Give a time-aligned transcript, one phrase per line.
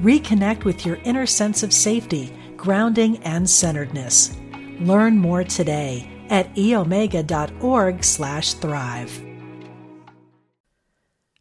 [0.00, 4.36] Reconnect with your inner sense of safety, grounding, and centeredness.
[4.80, 9.22] Learn more today at eomega.org slash thrive.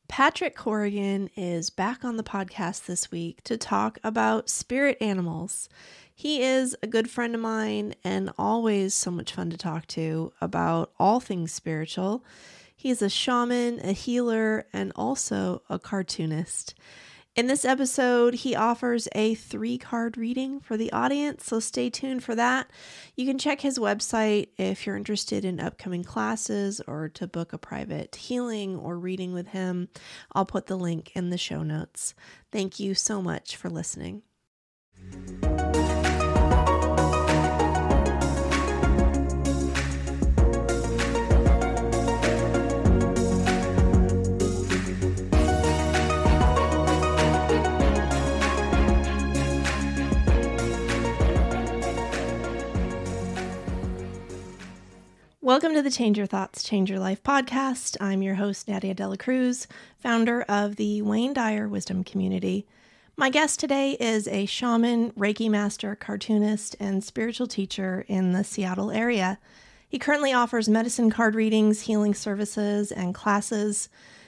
[0.07, 5.67] Patrick Corrigan is back on the podcast this week to talk about spirit animals.
[6.13, 10.31] He is a good friend of mine and always so much fun to talk to
[10.39, 12.23] about all things spiritual.
[12.73, 16.73] He's a shaman, a healer, and also a cartoonist.
[17.35, 22.23] In this episode, he offers a three card reading for the audience, so stay tuned
[22.23, 22.72] for that.
[23.17, 27.58] You can check his website if you're interested in upcoming classes or to book a
[27.58, 29.89] private healing or reading with him.
[30.33, 32.13] I'll put the link in the show notes.
[32.53, 34.22] Thank you so much for listening.
[55.45, 57.97] Welcome to the Change Your Thoughts, Change Your Life podcast.
[58.01, 59.67] I'm your host, Nadia Dela Cruz,
[59.99, 62.65] founder of the Wayne Dyer Wisdom Community.
[63.15, 68.89] My guest today is a shaman, Reiki master, cartoonist, and spiritual teacher in the Seattle
[68.89, 69.38] area.
[69.88, 73.88] He currently offers medicine card readings, healing services, and classes.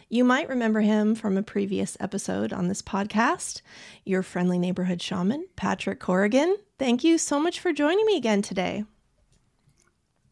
[0.10, 3.64] You might remember him from a previous episode on this podcast,
[4.06, 6.58] your friendly neighborhood shaman, Patrick Corrigan.
[6.78, 8.84] Thank you so much for joining me again today.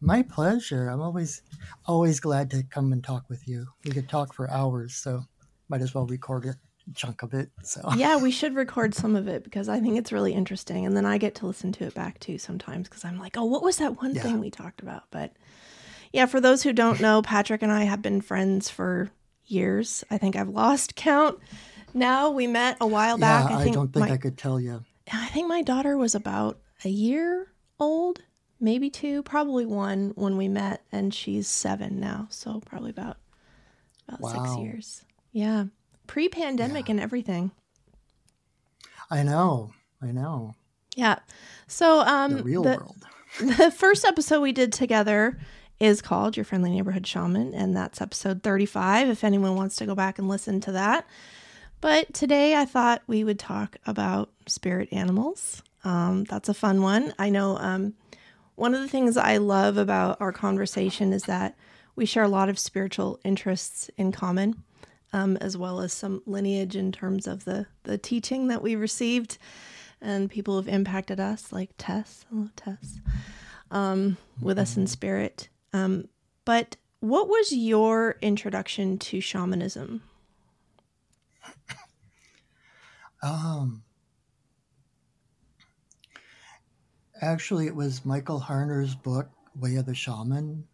[0.00, 0.88] My pleasure.
[0.88, 1.42] I'm always
[1.86, 3.66] always glad to come and talk with you.
[3.84, 5.22] We could talk for hours, so
[5.68, 6.54] might as well record a
[6.94, 7.50] chunk of it.
[7.62, 10.96] So Yeah, we should record some of it because I think it's really interesting and
[10.96, 13.62] then I get to listen to it back too sometimes because I'm like, "Oh, what
[13.62, 14.22] was that one Yeah.
[14.22, 15.32] thing we talked about?" But
[16.12, 19.10] yeah, for those who don't know, Patrick and I have been friends for
[19.46, 20.04] years.
[20.10, 21.38] I think I've lost count.
[21.94, 23.50] Now we met a while back.
[23.50, 24.84] yeah, I, don't think my, I could tell you.
[25.12, 27.48] I think my daughter was about a year
[27.80, 28.20] old,
[28.60, 33.16] maybe two, probably one when we met, and she's seven now, so probably about
[34.08, 35.04] about six years.
[35.32, 35.66] Yeah,
[36.06, 37.50] pre-pandemic and everything.
[39.10, 39.72] I know.
[40.02, 40.54] I know.
[40.94, 41.18] Yeah.
[41.66, 42.96] So um, The real the, world.
[43.58, 45.38] the first episode we did together
[45.78, 49.94] is called Your Friendly Neighborhood Shaman, and that's episode 35 if anyone wants to go
[49.94, 51.06] back and listen to that.
[51.80, 55.62] But today I thought we would talk about spirit animals.
[55.84, 57.12] Um, that's a fun one.
[57.18, 57.94] I know um,
[58.56, 61.56] one of the things I love about our conversation is that
[61.94, 64.64] we share a lot of spiritual interests in common,
[65.12, 69.38] um, as well as some lineage in terms of the, the teaching that we received
[70.00, 72.26] and people who have impacted us, like Tess.
[72.28, 73.00] Hello, Tess.
[73.70, 75.48] Um, with us in spirit.
[75.72, 76.08] Um,
[76.44, 80.02] but what was your introduction to shamanism?
[83.22, 83.82] Um,
[87.20, 89.28] actually, it was Michael Harner's book,
[89.58, 90.66] Way of the Shaman.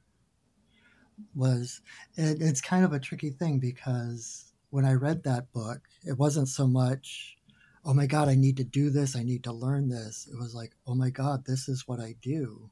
[1.35, 1.81] Was
[2.17, 6.49] it, it's kind of a tricky thing because when I read that book, it wasn't
[6.49, 7.37] so much,
[7.85, 10.29] oh my God, I need to do this, I need to learn this.
[10.31, 12.71] It was like, oh my God, this is what I do.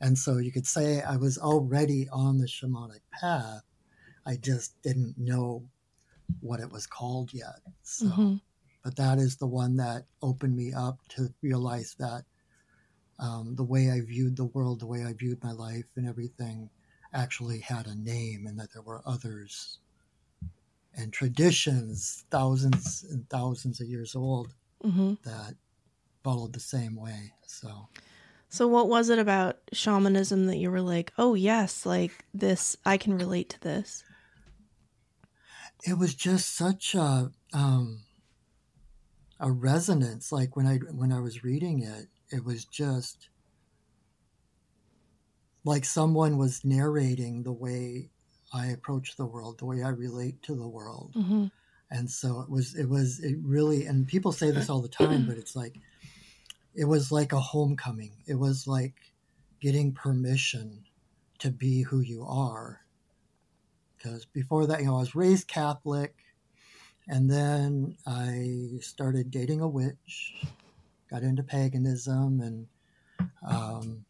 [0.00, 3.62] And so you could say I was already on the shamanic path.
[4.26, 5.64] I just didn't know
[6.40, 7.60] what it was called yet.
[7.82, 8.40] So Mhm.
[8.84, 12.24] but that is the one that opened me up to realize that
[13.18, 16.70] um, the way I viewed the world, the way I viewed my life, and everything
[17.12, 19.78] actually had a name, and that there were others
[20.94, 25.56] and traditions, thousands and thousands of years old, hmm that
[26.24, 27.34] followed the same way.
[27.46, 27.88] So
[28.50, 32.96] So, what was it about shamanism that you were like, oh, yes, like this, I
[32.98, 34.04] can relate to this?
[35.84, 38.04] it was just such a um,
[39.40, 40.32] a resonance.
[40.32, 43.30] Like when I when I was reading it, it was just
[45.64, 48.10] like someone was narrating the way
[48.52, 51.12] I approach the world, the way I relate to the world.
[51.14, 51.46] hmm
[51.90, 55.24] And so it was it was it really and people say this all the time,
[55.26, 55.80] but it's like
[56.74, 58.22] it was like a homecoming.
[58.26, 59.12] It was like
[59.60, 60.84] getting permission
[61.38, 62.82] to be who you are.
[63.96, 66.14] Because before that, you know, I was raised Catholic
[67.08, 70.34] and then I started dating a witch,
[71.08, 72.66] got into paganism, and
[73.46, 74.04] um,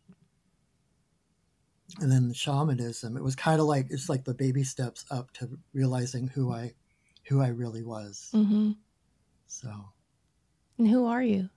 [2.00, 3.17] and then the shamanism.
[3.17, 6.75] It was kind of like it's like the baby steps up to realizing who I
[7.25, 8.31] who I really was.
[8.35, 8.73] Mm-hmm.
[9.47, 9.71] So
[10.79, 11.49] And who are you?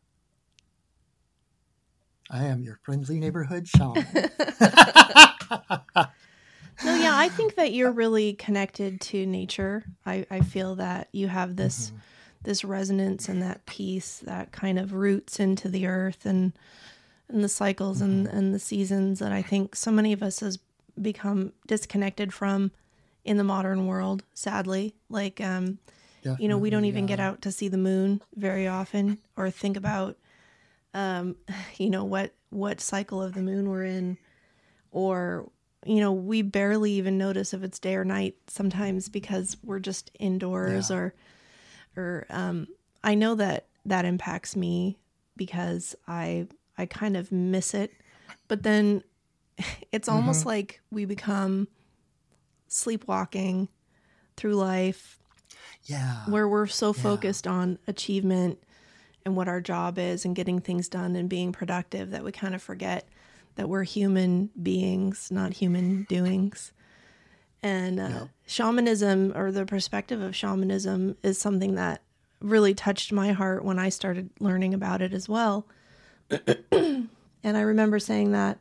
[2.30, 4.06] I am your friendly neighborhood shaman.
[6.84, 9.84] No, yeah, I think that you're really connected to nature.
[10.06, 12.00] I, I feel that you have this Mhm.
[12.44, 16.54] This resonance and that peace that kind of roots into the earth and
[17.30, 20.60] and the cycles and, and the seasons that I think so many of us has
[21.02, 22.72] become disconnected from
[23.24, 24.96] in the modern world, sadly.
[25.10, 25.78] Like um,
[26.38, 29.50] you know, we don't Definitely, even get out to see the moon very often or
[29.50, 30.18] think about
[30.94, 31.36] um,
[31.78, 34.18] you know, what what cycle of the moon we're in
[34.92, 35.50] or
[35.86, 40.12] you know, we barely even notice if it's day or night sometimes because we're just
[40.20, 40.98] indoors Yeah.
[40.98, 41.14] or
[41.98, 42.68] or um
[43.04, 44.98] I know that that impacts me
[45.36, 46.48] because I
[46.78, 47.92] I kind of miss it.
[48.48, 49.04] But then
[49.92, 51.68] it's almost like we become
[52.68, 53.68] sleepwalking
[54.38, 55.20] through life
[55.84, 56.24] Yeah.
[56.28, 57.02] where we're so Yeah.
[57.02, 58.64] focused on achievement
[59.26, 62.56] and what our job is and getting things done and being productive that we kind
[62.56, 63.08] of forget
[63.56, 66.72] that we're human beings, not human doings.
[67.63, 72.02] And uh, shamanism or the perspective of shamanism is something that
[72.40, 75.68] really touched my heart when I started learning about it as well.
[76.72, 77.08] and
[77.44, 78.58] I remember saying that,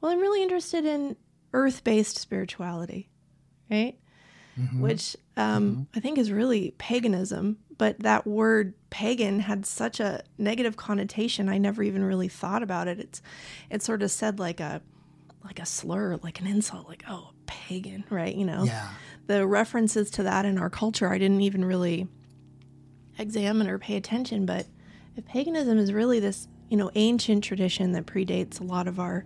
[0.00, 1.16] well, I'm really interested in
[1.52, 3.08] earth based spirituality,
[3.70, 3.98] right?
[4.58, 4.80] Mhm.
[4.80, 7.58] which um, I think is really paganism.
[7.76, 11.48] But that word pagan had such a negative connotation.
[11.48, 13.00] I never even really thought about it.
[13.00, 13.20] It's
[13.68, 14.80] it's sort of said like a
[15.42, 18.34] like a slur, like an insult, like oh pagan, right?
[18.34, 18.88] You know, Yeah.
[19.26, 22.08] the references to that in our culture, I didn't even really
[23.18, 24.46] examine or pay attention.
[24.46, 24.66] But
[25.16, 29.24] if paganism is really this, you know, ancient tradition that predates a lot of our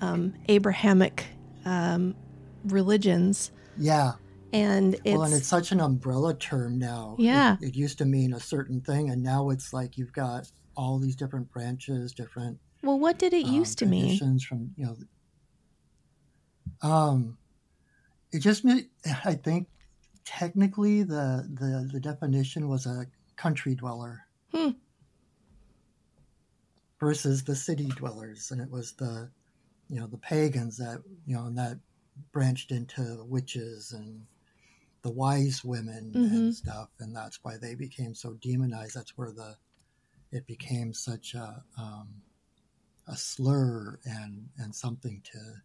[0.00, 1.26] um, Abrahamic
[1.64, 2.14] um,
[2.64, 4.12] religions, Yeah.
[4.52, 7.16] and it's, well, and it's such an umbrella term now.
[7.18, 7.56] Yeah.
[7.60, 11.16] It, used to mean a certain thing, and now it's like you've got all these
[11.16, 14.38] different branches, different well, what did it um, used to mean?
[14.40, 14.96] from you know.
[16.82, 17.38] Um,
[18.34, 18.88] it just meant
[19.24, 19.68] I think
[20.24, 24.26] technically the the the definition was a country dweller.
[24.52, 24.70] Hmm.
[27.00, 29.30] Versus the city dwellers, and it was the,
[29.88, 31.78] you know, the pagans that you know, and that
[32.32, 34.26] branched into witches and
[35.02, 36.30] the wise women Mhm.
[36.30, 38.94] and stuff, and that's why they became so demonized.
[38.94, 39.58] That's where the
[40.32, 42.22] it became such a um,
[43.06, 45.62] a slur and and something to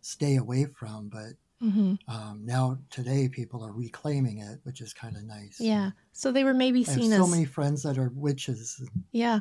[0.00, 1.08] stay away from.
[1.08, 5.58] But hmm um, now today, people are reclaiming it, which is kind of nice.
[5.60, 5.90] Yeah.
[6.12, 8.82] So they were maybe I seen so many friends that are witches.
[9.12, 9.40] yeah.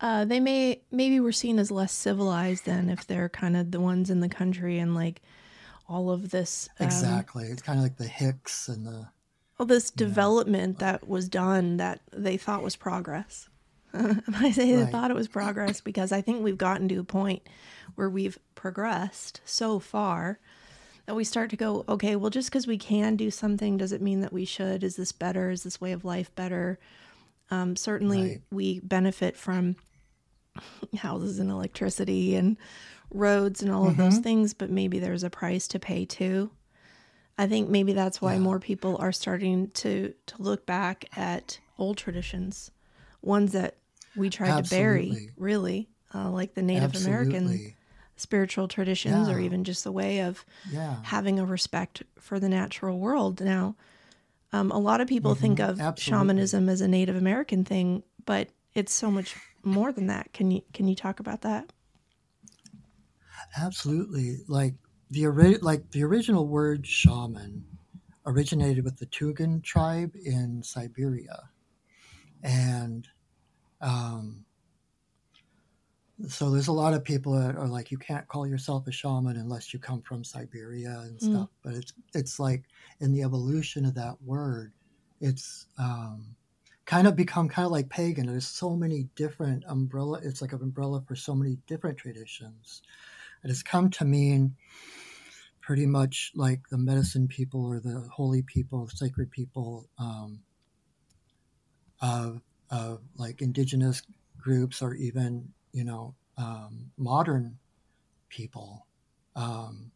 [0.00, 3.80] Uh, they may maybe were seen as less civilized than if they're kind of the
[3.80, 5.22] ones in the country and like
[5.88, 7.44] all of this um, Exactly.
[7.44, 9.08] It's kind of like the Hicks and the
[9.58, 13.48] all this development that was done that they thought was progress.
[13.94, 14.90] I say they Right.
[14.90, 17.48] thought it was progress because I think we've gotten to a point
[17.94, 20.40] where we've progressed so far
[21.06, 24.00] that we start to go, okay, well, just because we can do something, does it
[24.02, 24.82] mean that we should?
[24.82, 25.50] Is this better?
[25.50, 26.78] Is this way of life better?
[27.50, 28.42] Um, certainly, Right.
[28.50, 29.76] we benefit from
[30.98, 32.56] houses and electricity and
[33.10, 34.22] roads and all of those Mhm.
[34.22, 36.50] things, but maybe there's a price to pay too.
[37.36, 38.40] I think maybe that's why Yeah.
[38.40, 42.70] more people are starting to to look back at old traditions,
[43.22, 43.76] ones that
[44.14, 47.76] we tried to bury, really, uh, like the Native American absolutely.
[48.16, 51.04] Spiritual traditions, or even just the way of Yeah.
[51.04, 53.40] having a respect for the natural world.
[53.40, 53.76] Now,
[54.52, 55.60] um, a lot of people think Mhm.
[55.60, 55.98] of Absolutely.
[55.98, 60.32] shamanism as a Native American thing, but it's so much more than that.
[60.32, 61.72] Can you can you talk about that?
[63.56, 64.38] Absolutely.
[64.48, 64.74] Like
[65.10, 67.78] the ori- like the original word shaman
[68.26, 71.50] originated with the Tungus tribe in Siberia.
[72.42, 73.08] And
[73.80, 74.43] um,
[76.28, 79.36] so there's a lot of people that are like you can't call yourself a shaman
[79.36, 81.22] unless you come from Siberia and Mm.
[81.22, 81.48] stuff.
[81.62, 82.64] But it's it's like
[83.00, 84.72] in the evolution of that word,
[85.20, 86.36] it's um,
[86.86, 88.26] kind of become kind of like pagan.
[88.26, 90.20] There's so many different umbrella.
[90.22, 92.82] It's like an umbrella for so many different traditions.
[93.42, 94.56] It has come to mean
[95.60, 100.40] pretty much like the medicine people or the holy people, sacred people um,
[102.02, 104.02] of, of like indigenous
[104.38, 107.58] groups or even, you know, um, modern
[108.30, 108.86] people.
[109.36, 109.90] Um,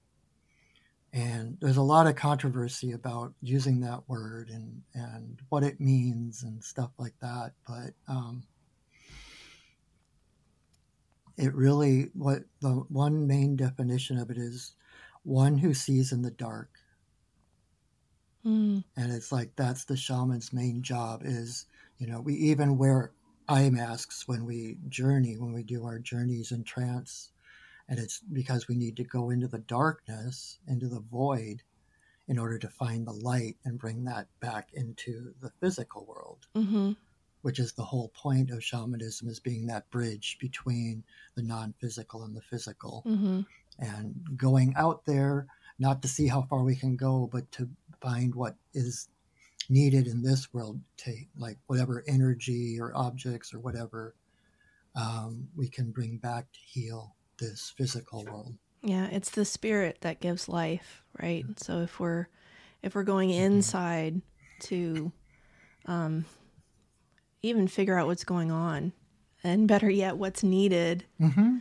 [1.12, 6.42] and there's a lot of controversy about using that word and and what it means
[6.42, 8.42] and stuff like that but um,
[11.38, 14.72] it really what the one main definition of it is
[15.22, 16.70] one who sees in the dark
[18.44, 18.84] Mm.
[18.96, 21.66] and it's like that's the shaman's main job is
[21.98, 23.12] you know we even wear
[23.48, 27.30] eye masks when we journey when we do our journeys in trance.
[27.88, 31.62] And it's because we need to go into the darkness into the void
[32.26, 36.46] in order to find the light and bring that back into the physical world.
[36.54, 36.92] Hmm
[37.42, 41.04] which is the whole point of shamanism is being that bridge between
[41.36, 43.02] the non-physical and the physical.
[43.06, 43.42] Hmm
[43.78, 45.46] and going out there
[45.78, 47.68] not to see how far we can go but to
[48.00, 49.08] find what is
[49.68, 54.14] needed in this world to like whatever energy or objects or whatever
[54.94, 60.20] um, we can bring back to heal this physical world Yeah, it's the spirit that
[60.20, 61.46] gives life, right?
[61.56, 62.28] So if we're
[62.82, 63.44] if we're going Mm-hmm.
[63.44, 64.22] inside
[64.60, 65.12] to
[65.86, 66.24] um
[67.42, 68.92] even figure out what's going on
[69.44, 71.58] and better yet what's needed, mm-hmm.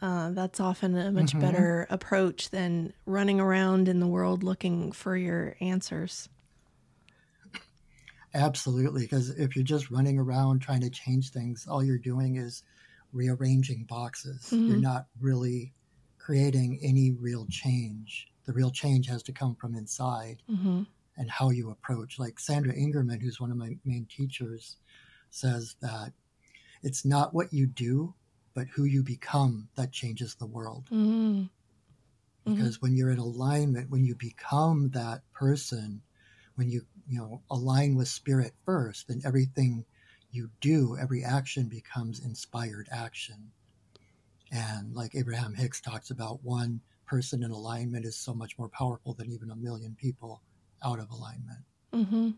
[0.00, 1.40] uh, that's often a much Mhm.
[1.40, 6.28] better approach than running around in the world looking for your answers.
[8.34, 12.62] Absolutely because if you're just running around trying to change things all you're doing is
[13.12, 14.82] rearranging boxes you're Mhm.
[14.82, 15.72] not really
[16.18, 20.82] creating any real change the real change has to come from inside hmm
[21.16, 22.18] and how you approach.
[22.18, 24.76] Like Sandra Ingerman, who's one of my main teachers,
[25.30, 26.12] says that
[26.82, 28.14] it's not what you do,
[28.54, 30.90] but who you become that changes the world.
[30.90, 31.44] hmm
[32.44, 36.02] Because when you're in alignment, when you become that person,
[36.54, 39.84] when you you know align with spirit first, then everything
[40.30, 43.50] you do, every action becomes inspired action.
[44.50, 49.14] And like Abraham Hicks talks about, one person in alignment is so much more powerful
[49.14, 50.42] than even a million people
[50.84, 51.60] out of alignment.
[51.92, 52.30] hmm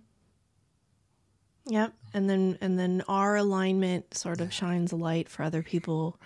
[1.67, 1.93] Yep.
[2.15, 6.19] And then and then our alignment sort of shines a light for other people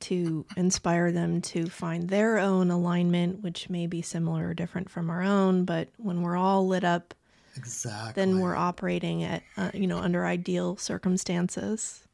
[0.00, 5.08] to inspire them to find their own alignment, which may be similar or different from
[5.08, 5.64] our own.
[5.64, 7.14] But when we're all lit up,
[7.56, 8.20] Exactly.
[8.20, 12.04] then we're operating at uh, you know under ideal circumstances.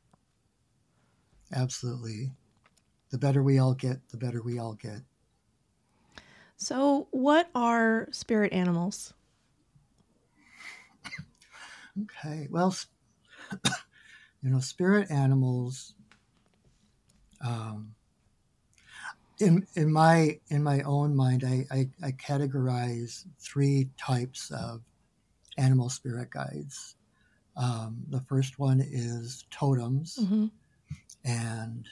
[1.52, 2.30] absolutely.
[3.10, 5.00] The better we all get, the better we all get.
[6.56, 9.14] So, what are spirit animals?
[12.02, 12.46] Okay.
[12.50, 12.74] Well,
[14.42, 15.94] you know, spirit animals.
[17.44, 17.94] Um,
[19.38, 24.82] in in my in my own mind, I, I I categorize three types of
[25.60, 26.96] animal spirit guides.
[27.56, 30.18] Um, the first one is totems.
[30.26, 30.46] hmm
[31.24, 31.86] and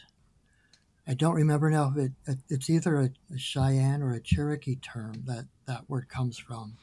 [1.06, 5.22] I don't remember now if it, it's either a, a Cheyenne or a Cherokee term
[5.26, 6.76] that that word comes from,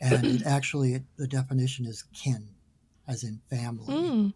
[0.00, 2.48] and it actually the definition is kin,
[3.08, 3.94] as in family.
[3.94, 4.34] Mm.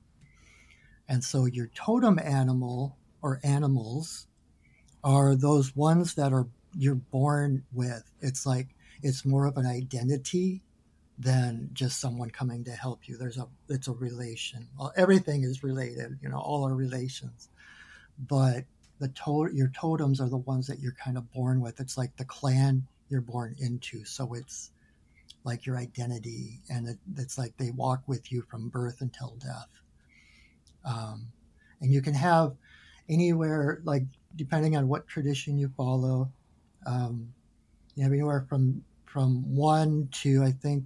[1.09, 4.27] And so your totem animal or animals
[5.03, 8.11] are those ones that are you're born with.
[8.21, 8.69] It's like
[9.03, 10.63] it's more of an identity
[11.21, 13.19] than just someone coming to help you.
[13.19, 14.67] There's a it's a relation.
[14.79, 17.51] Well, everything is related, you know, all are relations.
[18.19, 18.65] But
[19.01, 21.79] the to- your totems are the ones that you're kind of born with.
[21.79, 24.05] It's like the clan you're born into.
[24.05, 24.71] So it's
[25.45, 29.81] like your identity, and it, it's like they walk with you from birth until death.
[30.85, 31.29] Um,
[31.83, 32.55] and you can have
[33.11, 34.05] anywhere, like
[34.37, 36.31] depending on what tradition you follow,
[36.87, 37.33] um,
[37.95, 40.85] you have anywhere from from one to I think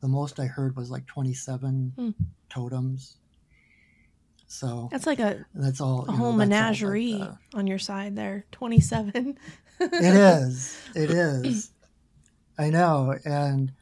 [0.00, 2.10] the most I heard was like 27 Hmm.
[2.48, 3.16] totems.
[4.46, 6.02] So That's like a, that's all.
[6.02, 8.46] a you know, whole like menagerie the- on your side there.
[8.52, 9.38] 27.
[9.80, 10.78] it is.
[10.94, 11.70] It is.
[12.58, 13.72] I know, and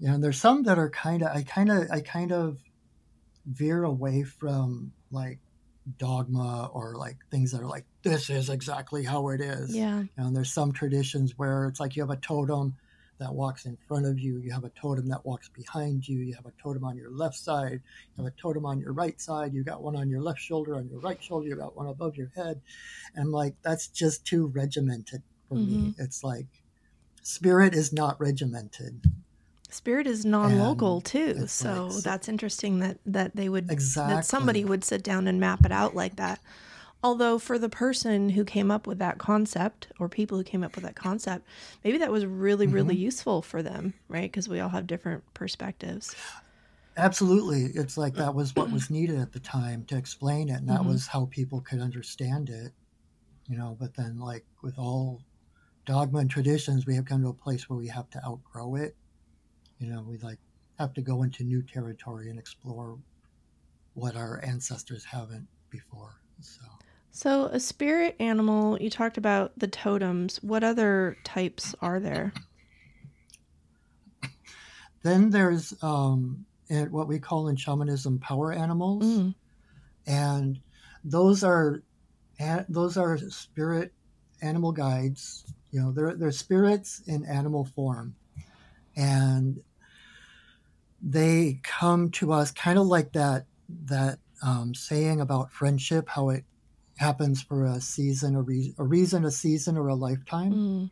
[0.00, 1.28] you know, there's some that are kind of.
[1.36, 1.88] I kind of.
[1.90, 2.58] I kind of
[3.46, 5.38] veer away from like
[5.98, 9.74] dogma or like things that are like this is exactly how it is.
[9.76, 10.00] Yeah.
[10.00, 12.74] You know, and there's some traditions where it's like you have a totem
[13.18, 16.34] that walks in front of you, you have a totem that walks behind you, you
[16.34, 17.80] have a totem on your left side,
[18.16, 20.76] you have a totem on your right side, you got one on your left shoulder,
[20.76, 22.60] on your right shoulder, you got one above your head.
[23.14, 25.66] And like that's just too regimented for me.
[25.66, 26.02] Mm-hmm.
[26.02, 26.46] It's like
[27.22, 29.00] spirit is not regimented.
[29.70, 34.14] Spirit is non-local And too, so like- that's interesting that that they would Exactly.
[34.14, 36.40] that somebody would sit down and map it out like that.
[37.02, 40.74] Although for the person who came up with that concept or people who came up
[40.76, 41.46] with that concept,
[41.84, 42.96] maybe that was really really Mm-hmm.
[42.96, 44.30] useful for them, right?
[44.30, 46.16] Because we all have different perspectives.
[46.96, 47.64] Absolutely.
[47.66, 50.54] It's like that was what was needed at the time to explain it.
[50.58, 50.84] And that Mhm.
[50.84, 52.74] was how people could understand it,
[53.46, 53.76] you know.
[53.78, 55.22] But then, like with all
[55.86, 58.98] dogma and traditions, we have come to a place where we have to outgrow it.
[59.78, 60.40] You know, we like
[60.78, 63.00] have to go into new territory and explore
[63.94, 66.20] what our ancestors haven't before.
[66.40, 66.64] So.
[67.10, 70.42] So, a spirit animal, you talked about the totems.
[70.42, 72.32] What other types are there?
[75.02, 79.34] Then there's um, what we call in shamanism power animals, mm.
[80.06, 80.60] and
[81.04, 81.82] those are
[82.68, 83.92] those are spirit
[84.42, 85.44] animal guides.
[85.70, 88.14] You know, they're they're spirits in animal form,
[88.96, 89.62] and
[91.00, 93.46] they come to us kind of like that
[93.86, 96.44] that um, saying about friendship, how it
[96.98, 100.52] happens for a season, a, re- a reason, a season, or a lifetime.
[100.52, 100.90] Mm.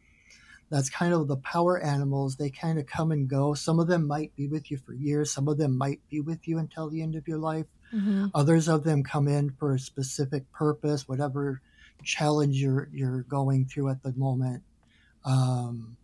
[0.70, 2.36] That's kind of the power animals.
[2.36, 3.54] They kind of come and go.
[3.54, 5.32] Some of them might be with you for years.
[5.32, 7.66] Some of them might be with you until the end of your life.
[7.94, 8.26] Mm-hmm.
[8.34, 11.60] Others of them come in for a specific purpose, whatever
[12.02, 14.62] challenge you're you're going through at the moment.
[15.25, 15.96] Um,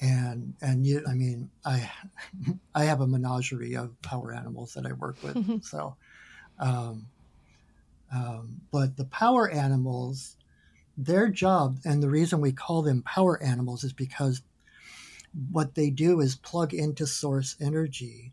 [0.00, 1.90] and and you, I mean, I
[2.74, 5.62] I have a menagerie of power animals that I work with.
[5.64, 5.96] So,
[6.58, 7.06] um,
[8.12, 10.36] um, but the power animals,
[10.96, 14.42] their job, and the reason we call them power animals is because
[15.52, 18.32] what they do is plug into source energy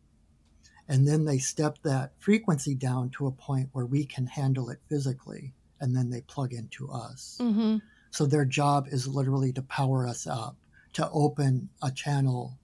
[0.90, 4.80] and then they step that frequency down to a point where we can handle it
[4.90, 7.78] physically and then they plug into us mm-hmm.
[8.10, 10.56] so their job is literally to power us up
[10.94, 12.58] to open a channel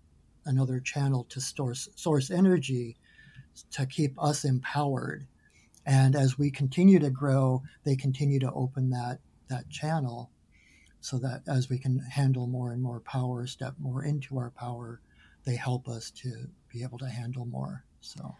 [0.45, 2.97] another channel to source source energy
[3.71, 5.27] to keep us empowered
[5.85, 10.29] and as we continue to grow they continue to open that that channel
[11.01, 15.01] so that as we can handle more and more power step more into our power
[15.45, 18.35] they help us to be able to handle more so,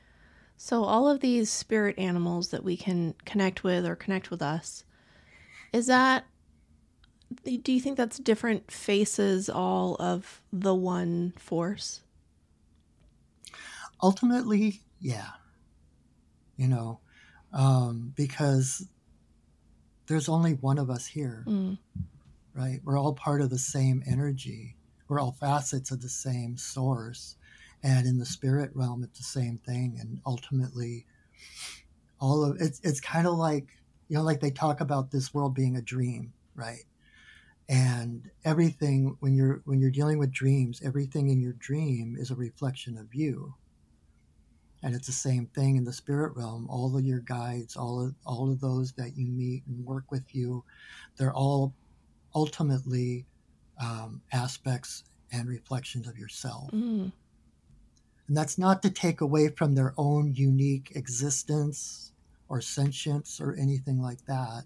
[0.58, 4.84] so all of these spirit animals that we can connect with or connect with us,
[5.72, 6.26] is that
[7.44, 12.02] do you think that's different faces all of the one force?
[14.02, 15.32] Ultimately, yeah.
[16.58, 17.00] You know,
[17.54, 18.88] um, because
[20.08, 21.78] there's only one of us here, mm.
[22.54, 22.80] right?
[22.84, 24.76] We're all part of the same energy.
[25.08, 27.36] We're all facets of the same source
[27.84, 31.06] and in the spirit realm it's the same thing and ultimately
[32.20, 33.68] all of it's it's kind of like
[34.08, 36.86] you know like they talk about this world being a dream right
[37.70, 42.36] and everything when you're when you're dealing with dreams everything in your dream is a
[42.36, 43.54] reflection of you
[44.84, 48.14] and it's the same thing in the spirit realm all of your guides all of
[48.26, 50.64] all of those that you meet and work with you
[51.18, 51.74] they're all
[52.36, 53.26] ultimately
[53.82, 57.12] um, aspects and reflections of yourself mm.
[58.28, 62.14] And that's not to take away from their own unique existence
[62.48, 64.64] or sentience or anything like that.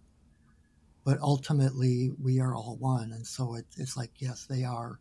[1.03, 3.12] But ultimately, we are all one.
[3.12, 4.99] And so it, it's like, yes, they are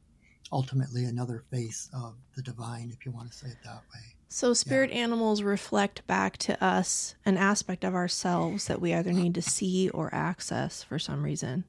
[0.52, 4.15] ultimately another face of the divine, if you want to say it that way.
[4.28, 4.96] So, spirit yeah.
[4.96, 9.88] animals reflect back to us an aspect of ourselves that we either need to see
[9.90, 11.64] or access for some reason.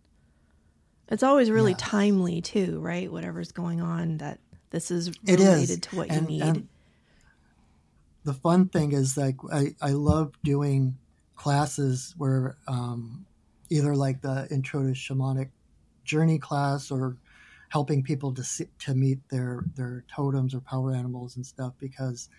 [1.09, 1.81] It's always really yes.
[1.81, 3.11] timely, too, right?
[3.11, 4.39] Whatever's going on, that
[4.71, 5.79] this is related is.
[5.81, 6.67] to what and, you need.
[8.23, 10.97] The fun thing is like I, I love doing
[11.35, 13.25] classes where um,
[13.69, 15.49] either like the intro to shamanic
[16.03, 17.15] journey class or
[17.69, 22.29] helping people to see, to meet their their totems or power animals and stuff because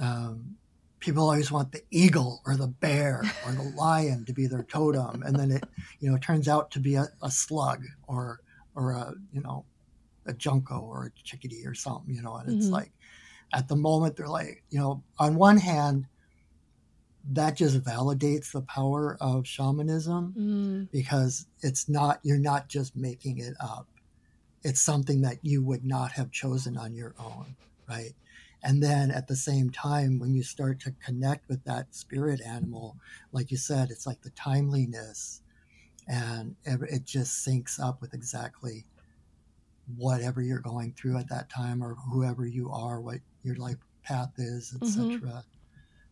[0.00, 0.56] um,
[1.00, 5.22] people always want the eagle or the bear or the lion to be their totem
[5.22, 5.64] and then it
[6.00, 8.40] you know turns out to be a, a slug or
[8.74, 9.64] or a you know
[10.26, 12.74] a junco or a chickadee or something you know and it's mm-hmm.
[12.74, 12.92] like
[13.52, 16.06] at the moment they're like you know on one hand
[17.32, 20.90] that just validates the power of shamanism mm.
[20.92, 23.86] because it's not you're not just making it up
[24.66, 27.56] it's something that you would not have chosen on your own
[27.88, 28.14] right
[28.62, 32.96] and then at the same time when you start to connect with that spirit animal
[33.32, 35.40] like you said it's like the timeliness
[36.08, 38.84] and it just syncs up with exactly
[39.96, 44.32] whatever you're going through at that time or whoever you are what your life path
[44.38, 45.04] is, etc.
[45.04, 45.38] Mm-hmm.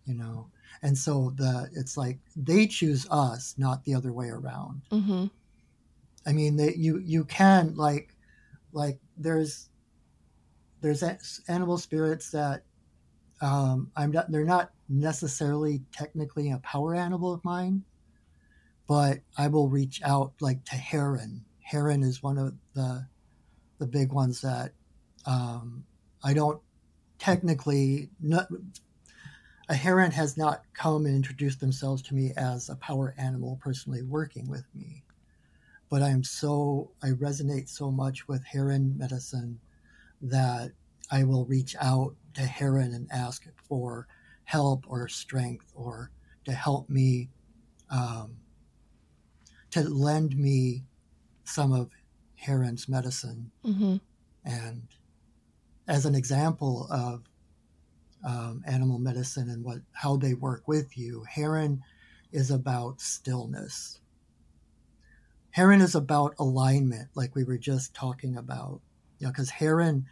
[0.07, 0.49] You know,
[0.83, 4.83] and so the it's like they choose us, not the other way around.
[4.91, 5.27] Mm-hmm.
[6.27, 8.14] I mean, that you you can like
[8.75, 9.71] like there's
[10.83, 11.03] there's
[11.49, 12.65] animal spirits that
[13.41, 17.85] um, I'm not they're not necessarily technically a power animal of mine,
[18.87, 21.45] but I will reach out like to heron.
[21.63, 23.07] Heron is one of the
[23.79, 24.73] the big ones that
[25.25, 25.85] um,
[26.23, 26.61] I don't
[27.19, 28.49] technically not,
[29.69, 34.03] a heron has not come and introduced themselves to me as a power animal personally
[34.03, 35.04] working with me
[35.91, 39.61] but I'm so I resonate so much with heron medicine
[40.23, 40.73] that
[41.11, 44.07] I will reach out to heron and ask for
[44.45, 46.11] help or strength or
[46.45, 47.29] to help me
[47.91, 48.37] um,
[49.71, 50.85] to lend me
[51.45, 51.91] some of
[52.35, 53.97] heron's medicine Mm-hmm.
[54.45, 54.83] and
[55.89, 57.25] as an example of
[58.27, 61.83] um, animal medicine and what how they work with you heron
[62.33, 64.01] is about stillness
[65.55, 68.81] heron is about alignment like we were just talking about.
[69.21, 70.07] You know because heron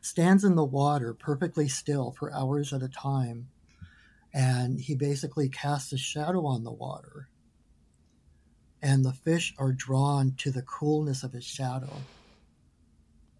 [0.00, 3.48] stands in the water perfectly still for hours at a time
[4.32, 7.28] and he basically casts a shadow on the water
[8.82, 11.92] and the fish are drawn to the coolness of his shadow.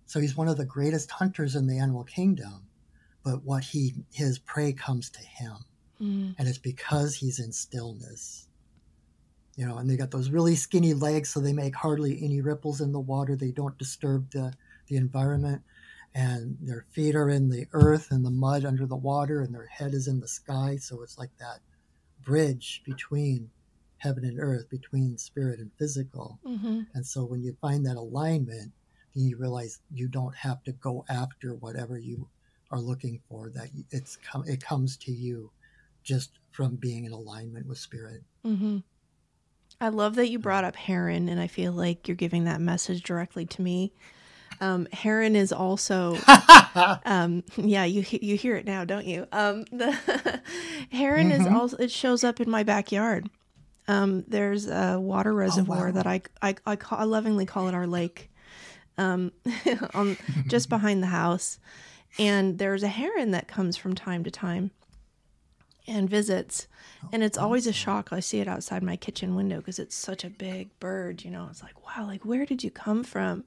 [0.05, 2.67] So he's one of the greatest hunters in the animal kingdom
[3.25, 5.57] but what he his prey comes to him.
[6.03, 6.35] Mm.
[6.39, 8.49] and it's because he's in stillness
[9.57, 12.81] you know and they got those really skinny legs so they make hardly any ripples
[12.81, 13.37] in the water.
[13.37, 14.55] They don't disturb the
[14.87, 15.63] the environment.
[16.17, 19.67] And their feet are in the earth and the mud under the water and their
[19.67, 20.77] head is in the sky.
[20.77, 21.59] So it's like that
[22.23, 23.51] bridge between
[23.99, 26.39] heaven and earth between spirit and physical.
[26.47, 26.83] Mm-hmm.
[26.95, 28.73] and so when you find that alignment
[29.15, 32.29] then you realize you don't have to go after whatever you
[32.71, 35.51] are looking for that it's come it comes to you
[36.03, 38.23] just from being in alignment with spirit.
[38.47, 38.79] Mm-hmm.
[39.81, 43.03] I love that you brought up heron, and I feel like you're giving that message
[43.03, 43.93] directly to me.
[44.61, 46.17] Um, heron is also,
[47.05, 49.27] um, yeah, you you hear it now, don't you?
[49.33, 49.93] Um, the
[50.93, 51.55] heron is Mhm.
[51.55, 53.29] also it shows up in my backyard.
[53.89, 55.93] Um, there's a water reservoir wow.
[55.93, 58.31] that I I I, call, I lovingly call it our lake,
[58.97, 59.33] um,
[59.95, 61.59] on just behind the house,
[62.19, 64.71] and there's a heron that comes from time to time
[65.87, 66.67] and visits.
[67.13, 68.13] And it's always a shock.
[68.13, 71.25] I see it outside my kitchen window because it's such a big bird.
[71.25, 73.45] You know, it's like, wow, like where did you come from?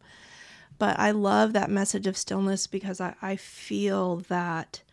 [0.80, 4.84] But I love that message of stillness because I, I feel that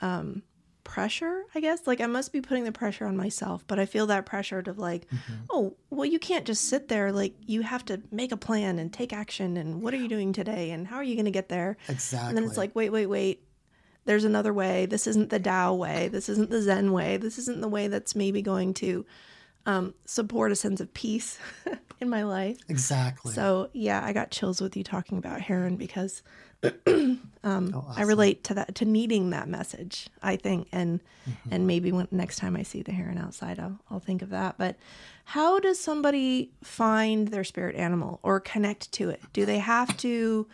[0.00, 0.42] um,
[0.84, 1.84] pressure, I guess.
[1.84, 4.72] Like I must be putting the pressure on myself, but I feel that pressure to
[4.72, 5.06] like,
[5.50, 7.10] oh, well, you can't just sit there.
[7.10, 9.56] Like you have to make a plan and take action.
[9.56, 10.70] And what are you doing today?
[10.70, 11.76] And how are you going to get there?
[11.88, 13.42] exactly And then it's like, wait, wait, wait.
[14.06, 14.86] There's another way.
[14.86, 16.08] This isn't the Tao way.
[16.08, 17.16] This isn't the Zen way.
[17.18, 19.04] This isn't the way that's maybe going to
[19.66, 21.38] um, support a sense of peace
[22.00, 22.56] in my life.
[22.68, 26.22] exactly So yeah, I got chills with you talking about heron because
[27.44, 30.08] Oh, I relate to that to needing that message.
[30.22, 31.48] I think, and Mm-hmm.
[31.52, 34.54] and maybe when next time I see the heron outside, I'll I'll think of that.
[34.58, 34.76] But
[35.24, 39.20] how does somebody find their spirit animal or connect to it?
[39.32, 40.46] Do they have to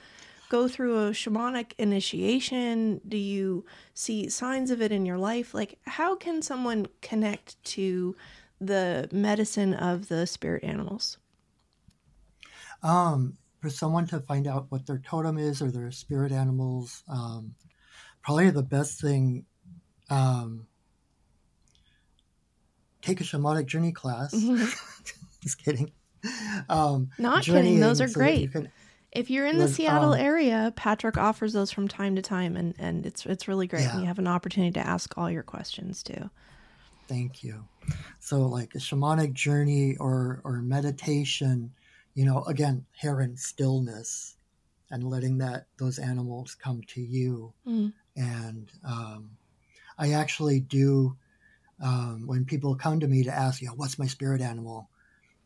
[0.53, 3.01] go through a shamanic initiation?
[3.09, 5.55] Do you see signs of it in your life?
[5.55, 8.15] Like, how can someone connect to
[8.61, 11.19] the medicine of the spirit animals?
[12.83, 17.55] um for someone to find out what their totem is or their spirit animals um
[18.23, 19.47] probably the best thing
[20.11, 20.67] um
[23.01, 24.33] take a shamanic journey class
[25.43, 25.93] just kidding
[26.69, 28.41] um Not kidding, those are so great.
[28.41, 28.71] you can-
[29.13, 32.57] If you're in the Was, Seattle um, area, Patrick offers those from time to time,
[32.57, 33.83] and, and it's it's really great.
[33.83, 33.93] Yeah.
[33.93, 36.31] And you have an opportunity to ask all your questions too.
[37.09, 37.65] Thank you.
[38.21, 41.73] So, like a shamanic journey or or meditation,
[42.15, 44.37] you know, again, here in stillness,
[44.91, 47.53] and letting that those animals come to you.
[47.67, 47.93] Mm.
[48.17, 49.31] And um,
[49.99, 51.17] I actually do
[51.83, 54.89] um, when people come to me to ask, you know, what's my spirit animal.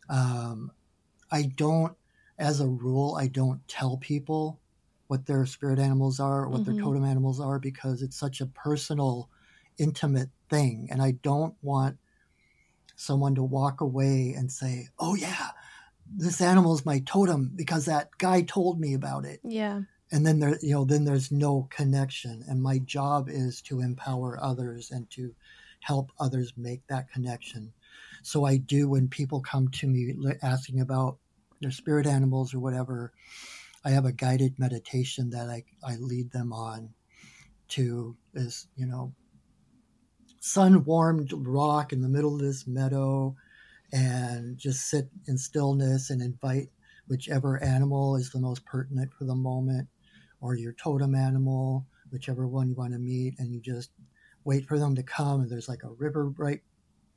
[0.09, 0.71] Um,
[1.31, 1.97] I don't,
[2.39, 4.61] as a rule, I don't tell people
[5.07, 6.65] what their spirit animals are or what Mhm.
[6.67, 9.31] their totem animals are because it's such a personal,
[9.79, 10.89] intimate thing.
[10.91, 11.99] And I don't want
[12.97, 15.51] someone to walk away and say, oh, yeah,
[16.09, 19.41] this animal's my totem because that guy told me about it.
[19.45, 19.83] Yeah.
[20.13, 22.45] And then there, you know, then there's no connection.
[22.49, 25.35] And my job is to empower others and to
[25.81, 27.73] help others make that connection.
[28.23, 31.19] So I do when people come to me asking about
[31.61, 33.13] their spirit animals or whatever,
[33.85, 36.91] I have a guided meditation that I, I lead them on
[37.69, 39.13] to this, you know,
[40.41, 43.35] sun warmed rock in the middle of this meadow
[43.93, 46.69] and just sit in stillness and invite
[47.09, 49.89] whichever animal is the most pertinent for the moment
[50.41, 53.91] or your totem animal, whichever one you want to meet, and you just
[54.45, 55.41] wait for them to come.
[55.41, 56.61] And there's like a river right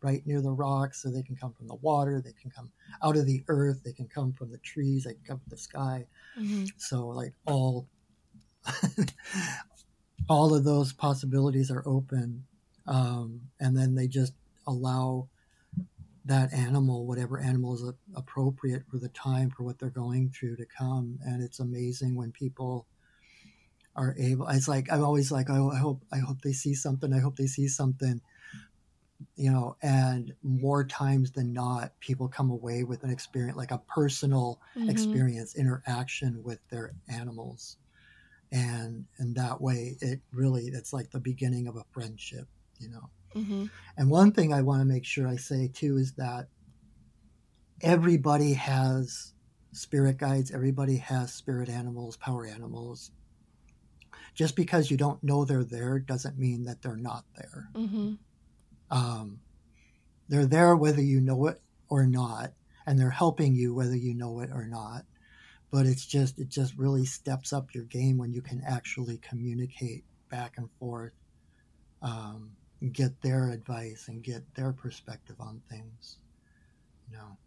[0.02, 2.72] right near the rocks, so they can come from the water, they can come
[3.04, 5.58] out of the earth, they can come from the trees, they can come from the
[5.58, 6.06] sky.
[6.36, 7.88] hmm So like all
[10.30, 12.46] all of those possibilities are open,
[12.88, 14.34] um, and then they just
[14.68, 15.28] allow
[16.26, 17.84] that animal, whatever animal is
[18.16, 21.18] appropriate for the time for what they're going through to come.
[21.26, 22.86] And it's amazing when people
[23.96, 24.48] are able.
[24.48, 27.14] It's like I'm always like, oh, I hope I hope they see something.
[27.14, 28.22] I hope they see something.
[29.36, 33.80] You know, and more times than not, people come away with an experience, like a
[33.80, 34.90] personal mm-hmm.
[34.90, 37.78] experience, interaction with their animals,
[38.52, 42.48] and and that way, it really it's like the beginning of a friendship.
[42.80, 43.10] You know.
[43.36, 43.66] Mm-hmm.
[43.98, 46.48] And one thing I want to make sure I say too is that
[47.82, 49.34] everybody has
[49.72, 53.12] spirit guides, everybody has spirit animals, power animals.
[54.34, 57.70] Just because you don't know they're there doesn't mean that they're not there.
[57.76, 58.14] Mm-hmm.
[58.92, 59.40] Um,
[60.28, 62.54] they're there whether you know it or not,
[62.86, 65.06] and they're helping you whether you know it or not.
[65.72, 70.04] But it's just it just really steps up your game when you can actually communicate
[70.30, 71.14] back and forth.
[72.02, 72.52] Um,
[72.94, 76.18] get their advice and get their perspective on things
[77.10, 77.38] you know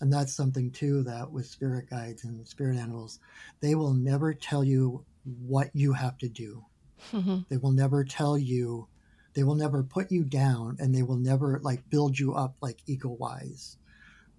[0.00, 3.18] and that's something too that with spirit guides and spirit animals
[3.60, 5.04] they will never tell you
[5.44, 6.64] what you have to do
[7.12, 7.38] mm-hmm.
[7.48, 8.86] they will never tell you
[9.34, 12.78] they will never put you down and they will never like build you up like
[12.86, 13.76] ego wise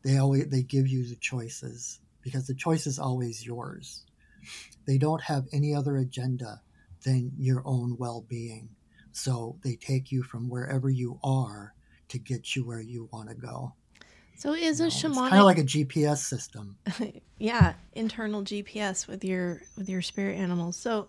[0.04, 4.04] they always they give you the choices because the choice is always yours
[4.86, 6.62] they don't have any other agenda
[7.04, 8.70] than your own well-being
[9.16, 11.74] so they take you from wherever you are
[12.10, 13.74] to get you where you want to go.
[14.38, 16.78] So is you know, a shamanic kind of like a GPS system?
[17.40, 20.76] yeah, internal GPS with your with your spirit animals.
[20.76, 21.08] So,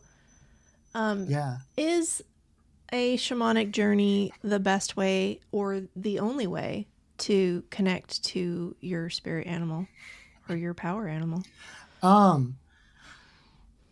[0.94, 2.22] um, yeah, is
[2.92, 6.86] a shamanic journey the best way or the only way
[7.18, 9.86] to connect to your spirit animal
[10.48, 11.42] or your power animal?
[12.02, 12.58] Um,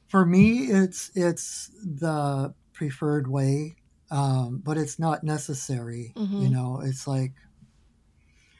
[0.08, 3.76] for me, it's it's the preferred way
[4.10, 6.12] um, but it's not necessary.
[6.16, 6.42] Mm-hmm.
[6.42, 7.32] You know, it's like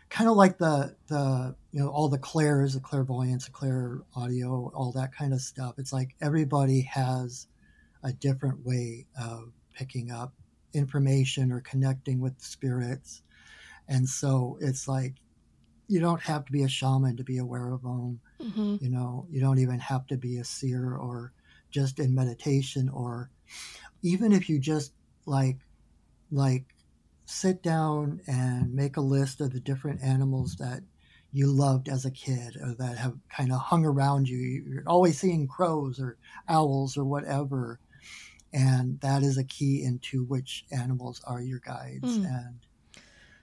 [0.09, 4.73] kind of like the the you know all the clairs, the clairvoyance, the clair audio,
[4.75, 5.75] all that kind of stuff.
[5.79, 7.47] It's like everybody has
[8.03, 10.33] a different way of picking up
[10.73, 13.23] information or connecting with the spirits,
[13.89, 15.15] and so it's like
[15.87, 18.21] you don't have to be a shaman to be aware of them.
[18.41, 18.77] Mm-hmm.
[18.81, 21.33] You know, you don't even have to be a seer or
[21.71, 23.31] just in meditation or
[24.03, 24.93] even if you just
[25.27, 25.59] like
[26.31, 26.65] like
[27.27, 30.83] sit down and make a list of the different animals that
[31.33, 34.39] you loved as a kid or that have kind of hung around you.
[34.39, 36.17] You're always seeing crows or
[36.49, 37.81] owls or whatever.
[38.55, 42.19] And that is a key into which animals are your guides.
[42.19, 42.25] Mm.
[42.25, 42.59] And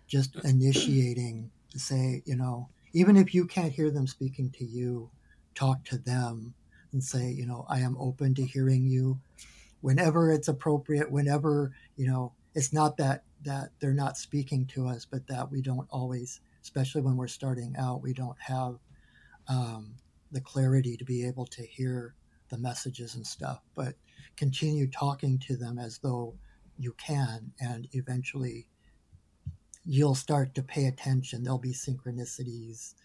[0.08, 5.12] just initiating to say, you know, even if you can't hear them speaking to you,
[5.54, 6.54] talk to them
[6.92, 9.20] and say, you know, I am open to hearing you
[9.82, 15.06] whenever it's appropriate, whenever, you know, it's not that that they're not speaking to us,
[15.10, 18.76] but that we don't always, especially when we're starting out, we don't have
[19.48, 19.96] um,
[20.32, 22.14] the clarity to be able to hear
[22.50, 23.62] the messages and stuff.
[23.74, 23.96] But
[24.36, 26.36] continue talking to them as though
[26.78, 28.68] you can, and eventually
[29.86, 31.44] you'll start to pay attention.
[31.44, 32.96] There'll be synchronicities,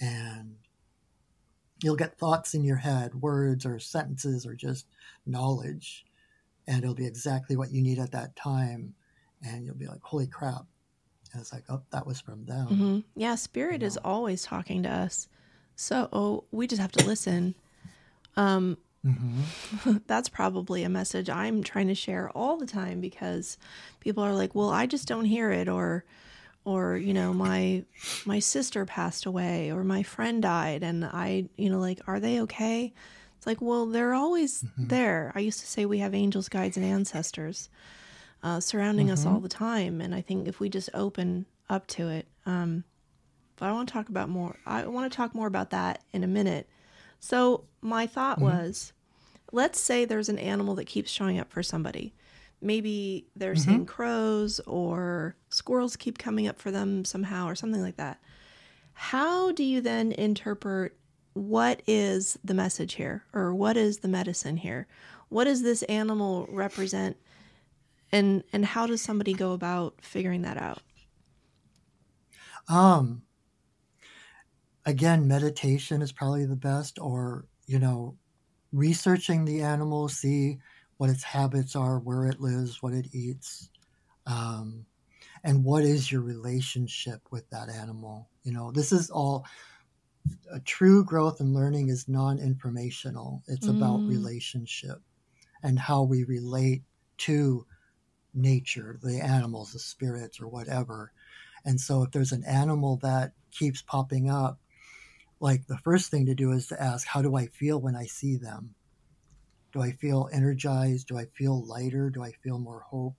[0.00, 0.56] and
[1.82, 4.86] you'll get thoughts in your head, words or sentences or just
[5.26, 6.06] knowledge
[6.66, 8.94] and it'll be exactly what you need at that time
[9.42, 10.64] and you'll be like holy crap
[11.32, 12.98] and it's like oh that was from them mm-hmm.
[13.14, 13.86] yeah spirit you know?
[13.86, 15.28] is always talking to us
[15.76, 17.54] so oh, we just have to listen
[18.36, 18.76] um
[19.06, 19.96] mm-hmm.
[20.06, 23.56] that's probably a message i'm trying to share all the time because
[24.00, 26.04] people are like well i just don't hear it or
[26.64, 27.84] or you know my
[28.24, 32.40] my sister passed away or my friend died and i you know like are they
[32.40, 32.92] okay
[33.36, 34.88] it's like, well, they're always mm-hmm.
[34.88, 35.32] there.
[35.34, 37.68] I used to say we have angels, guides, and ancestors
[38.42, 39.12] uh, surrounding mm-hmm.
[39.12, 39.42] us all mm-hmm.
[39.42, 40.00] the time.
[40.00, 42.84] And I think if we just open up to it, um,
[43.56, 44.56] but I want to talk about more.
[44.66, 46.68] I want to talk more about that in a minute.
[47.20, 48.64] So my thought mm-hmm.
[48.64, 48.92] was,
[49.52, 52.14] let's say there's an animal that keeps showing up for somebody.
[52.60, 53.70] Maybe they're mm-hmm.
[53.70, 58.18] seeing crows or squirrels keep coming up for them somehow or something like that.
[58.94, 60.96] How do you then interpret
[61.36, 64.86] what is the message here or what is the medicine here
[65.28, 67.16] what does this animal represent
[68.10, 70.80] and and how does somebody go about figuring that out
[72.68, 73.22] um
[74.86, 78.16] again meditation is probably the best or you know
[78.76, 80.58] researching the animal see
[80.98, 83.70] what its habits are where it lives what it eats
[84.26, 84.84] um,
[85.44, 88.28] and what is your relationship with that animal?
[88.42, 89.46] You know this is all
[90.52, 93.44] a true growth and learning is non-informational.
[93.46, 93.76] It's mm.
[93.76, 95.00] about relationship
[95.62, 96.82] and how we relate
[97.18, 97.64] to
[98.34, 101.12] nature the animals the spirits or whatever.
[101.64, 104.58] And so if there's an animal that keeps popping up,
[105.40, 108.06] like the first thing to do is to ask, how do I feel when I
[108.06, 108.74] see them?
[109.72, 111.08] Do I feel energized?
[111.08, 112.08] Do I feel lighter?
[112.10, 113.16] Do I feel more hope?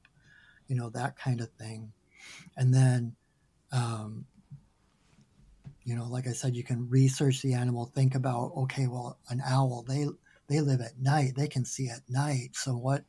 [0.67, 1.93] You know, that kind of thing.
[2.55, 3.15] And then,
[3.71, 4.25] um,
[5.83, 9.41] you know, like I said, you can research the animal, think about, okay, well, an
[9.45, 10.05] owl, they
[10.47, 12.49] they live at night, they can see at night.
[12.53, 13.03] So what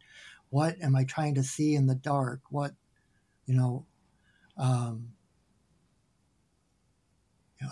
[0.51, 2.41] what am I trying to see in the dark?
[2.51, 2.73] What,
[3.47, 3.87] you know,
[4.57, 5.13] um,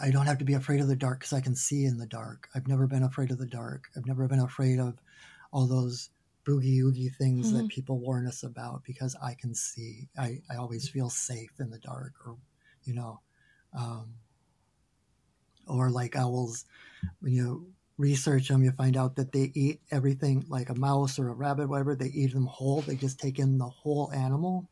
[0.01, 2.07] I don't have to be afraid of the dark because I can see in the
[2.07, 2.49] dark.
[2.55, 3.85] I've never been afraid of the dark.
[3.96, 4.94] I've never been afraid of
[5.53, 6.11] all those
[6.44, 7.59] boogie oogie things mm-hmm.
[7.59, 10.09] that people warn us about because I can see.
[10.18, 12.37] I, I always feel safe in the dark, or,
[12.85, 13.20] you know,
[13.77, 14.14] um,
[15.68, 16.64] or like owls,
[17.20, 17.68] when you
[17.99, 21.68] research them, you find out that they eat everything like a mouse or a rabbit,
[21.68, 22.81] whatever, they eat them whole.
[22.81, 24.68] They just take in the whole animal.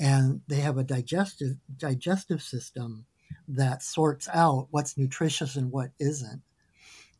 [0.00, 3.06] And they have a digestive digestive system
[3.48, 6.42] that sorts out what's nutritious and what isn't.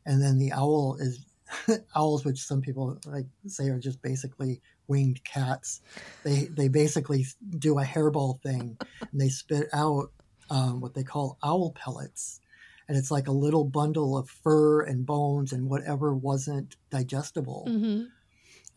[0.06, 1.24] And then the owl is
[1.94, 5.80] owls, which some people like say are just basically winged cats.
[6.24, 7.26] They they basically
[7.58, 10.10] do a hairball thing, and they spit out
[10.50, 12.40] um, what they call owl pellets,
[12.88, 17.66] and it's like a little bundle of fur and bones and whatever wasn't digestible.
[17.68, 18.04] Mm-hmm.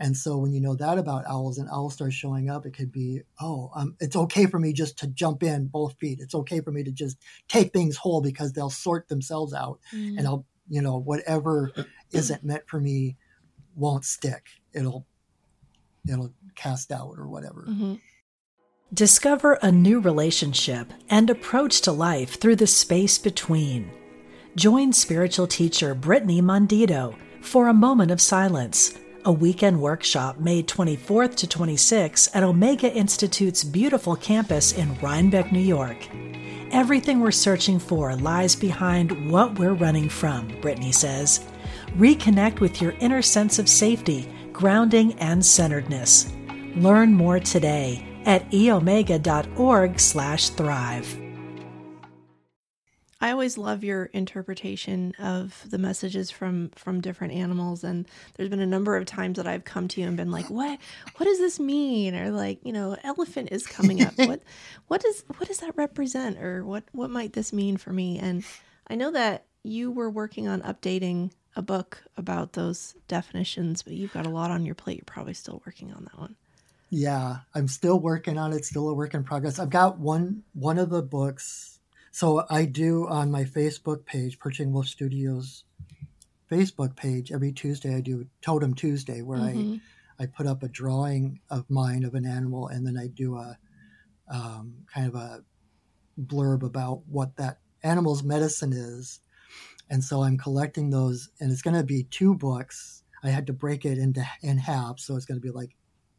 [0.02, 2.92] And so when you know that about owls and owls start showing up, it could
[2.92, 6.18] be, oh, um, it's okay for me just to jump in both feet.
[6.20, 10.18] It's okay for me to just take things whole because they'll sort themselves out, mm-hmm.
[10.18, 11.72] and I'll, you know, whatever
[12.12, 13.16] isn't meant for me
[13.76, 14.48] won't stick.
[14.74, 15.06] It'll,
[16.10, 17.68] it'll cast out or whatever.
[17.70, 17.96] Mm-hmm.
[18.92, 23.92] Discover a new relationship and approach to life through the space between.
[24.56, 31.36] Join spiritual teacher Brittany Mondito for a moment of silence a weekend workshop May 24th
[31.36, 36.08] to 26th at Omega Institute's beautiful campus in Rhinebeck, New York.
[36.72, 41.46] Everything we're searching for lies behind what we're running from, Brittany says.
[41.98, 46.34] Reconnect with your inner sense of safety, grounding, and centeredness.
[46.76, 51.21] Learn more today at eomega.org/thrive.
[53.22, 58.60] I always love your interpretation of the messages from from different animals and there's been
[58.60, 60.80] a number of times that I've come to you and been like, "What
[61.18, 64.14] what does this mean?" or like, you know, elephant is coming up.
[64.18, 64.42] what
[64.88, 68.18] what does what does that represent or what what might this mean for me?
[68.18, 68.44] And
[68.88, 74.14] I know that you were working on updating a book about those definitions, but you've
[74.14, 74.98] got a lot on your plate.
[74.98, 76.36] You're probably still working on that one.
[76.90, 78.66] Yeah, I'm still working on it.
[78.66, 79.60] Still a work in progress.
[79.60, 81.71] I've got one one of the books
[82.12, 85.64] so I do on my Facebook page, Perching Wolf Studios
[86.52, 89.76] Facebook page, every Tuesday I do Totem Tuesday, where mm-hmm.
[90.20, 93.38] I I put up a drawing of mine of an animal, and then I do
[93.38, 93.58] a
[94.32, 95.44] um, kind of a
[96.20, 99.20] blurb about what that animal's medicine is.
[99.90, 103.04] And so I'm collecting those, and it's going to be two books.
[103.24, 105.76] I had to break it into in half, so it's going to be like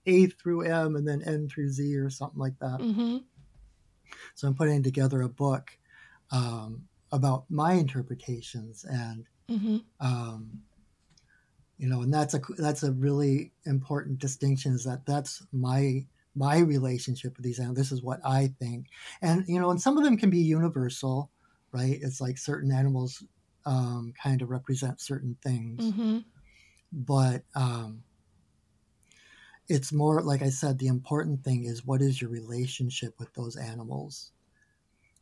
[0.07, 2.81] A through M, and then N through Z, or something like that.
[2.81, 3.19] Mm-hmm.
[4.35, 5.79] So I'm putting together a book
[6.33, 9.77] um, about my interpretations and mm-hmm.
[10.01, 10.63] um,
[11.79, 16.59] you know and that's a that's a really important distinction is that that's my my
[16.59, 17.77] relationship with these animals.
[17.77, 18.87] This is what i think.
[19.21, 21.31] And you know and some of them can be universal
[21.73, 21.99] right?
[22.03, 23.25] It's like certain animals
[23.65, 25.83] um, kind of represent certain things.
[25.83, 26.19] Mm-hmm.
[26.93, 28.03] but um,
[29.69, 33.57] it's more like i said the important thing is what is your relationship with those
[33.57, 34.33] animals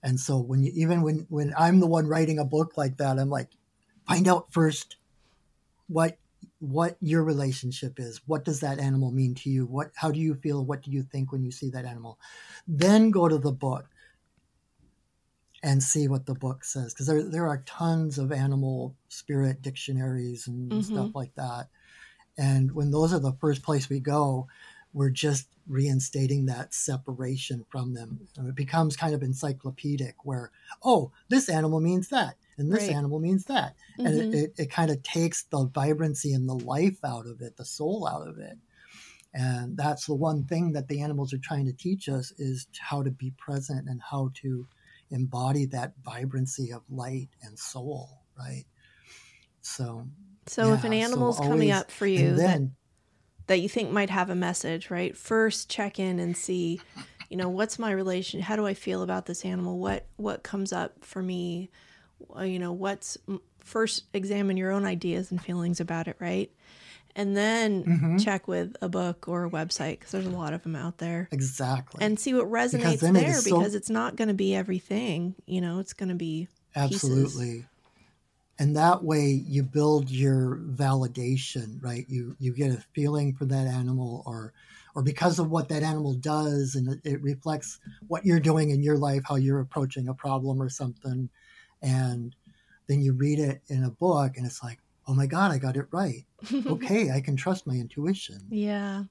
[0.02, 3.18] and so when you even when when I'm the one writing a book like that,
[3.18, 3.50] I'm like,
[4.06, 4.96] find out first
[5.88, 6.16] what
[6.60, 8.20] what your relationship is.
[8.26, 9.66] What does that animal mean to you?
[9.66, 10.64] What how do you feel?
[10.64, 12.18] What do you think when you see that animal?
[12.66, 13.86] Then go to the book
[15.62, 20.46] and see what the book says because there there are tons of animal spirit dictionaries
[20.46, 20.80] and mm-hmm.
[20.80, 21.68] stuff like that.
[22.38, 24.48] And when those are the first place we go,
[24.92, 28.28] we're just reinstating that separation from them.
[28.36, 30.50] And it becomes kind of encyclopedic where,
[30.82, 32.96] oh, this animal means that, and this right.
[32.96, 33.74] animal means that.
[33.98, 34.06] Mm-hmm.
[34.06, 34.34] And it, mm-hmm.
[34.34, 38.06] it, it kind of takes the vibrancy and the life out of it, the soul
[38.06, 38.58] out of it.
[39.32, 43.04] And that's the one thing that the animals are trying to teach us is how
[43.04, 44.66] to be present and how to
[45.12, 48.64] embody that vibrancy of light and soul, right?
[49.60, 50.08] So,
[50.46, 52.74] so yeah, if an animal's so always, coming up for you, then
[53.46, 55.16] that you think might have a message, right?
[55.16, 56.80] First check in and see,
[57.28, 58.40] you know, what's my relation?
[58.40, 59.78] How do I feel about this animal?
[59.78, 61.70] What what comes up for me?
[62.36, 63.16] Uh, you know, what's
[63.64, 66.50] first examine your own ideas and feelings about it, right?
[67.16, 68.24] and then Mhm.
[68.24, 71.28] check with a book or a website because there's a lot of them out there
[71.32, 72.04] Exactly.
[72.04, 75.34] and see what resonates it there is so- because it's not going to be everything
[75.44, 76.46] you know it's going to be
[76.88, 77.36] pieces.
[78.60, 82.04] And that way you build your validation, right?
[82.08, 84.52] You you get a feeling for that animal or
[84.94, 88.82] or because of what that animal does and it, it reflects what you're doing in
[88.82, 91.30] your life, how you're approaching a problem or something.
[91.80, 92.36] And
[92.86, 95.76] then you read it in a book and it's like, oh my God, I got
[95.76, 96.26] it right.
[96.66, 98.40] Okay, I can trust my intuition.
[98.50, 99.04] yeah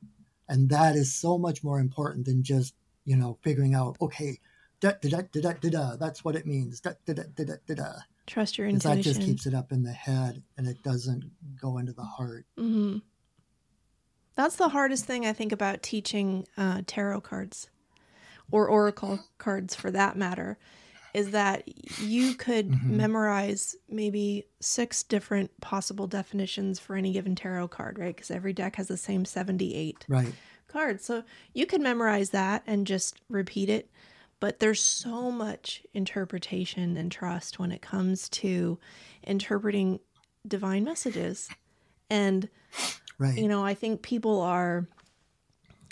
[0.47, 2.76] And that is so much more important than just,
[3.06, 4.39] you know, figuring out, okay,
[4.80, 6.82] da da da da da da, da that's what it means.
[6.82, 7.91] Da da da da da da.
[8.36, 8.41] Da.
[8.57, 11.93] your 'Cause that just keeps it up in the head and it doesn't go into
[11.93, 12.45] the heart.
[12.57, 12.97] hmm
[14.36, 17.69] That's the hardest thing I think about teaching uh, tarot cards
[18.51, 20.57] or oracle cards for that matter
[21.13, 21.63] is that
[21.99, 22.89] you could Mhm.
[22.89, 28.15] memorize maybe six different possible definitions for any given tarot card, right?
[28.15, 30.34] Because every deck has the same 78 Right.
[30.67, 31.03] cards.
[31.03, 31.23] So
[31.53, 33.89] you could memorize that and just repeat it.
[34.40, 38.80] But there's so much interpretation and trust when it comes to
[39.24, 40.00] interpreting
[40.48, 41.50] divine messages.
[42.10, 42.50] And
[43.18, 43.38] Right.
[43.38, 44.88] you know, I think people are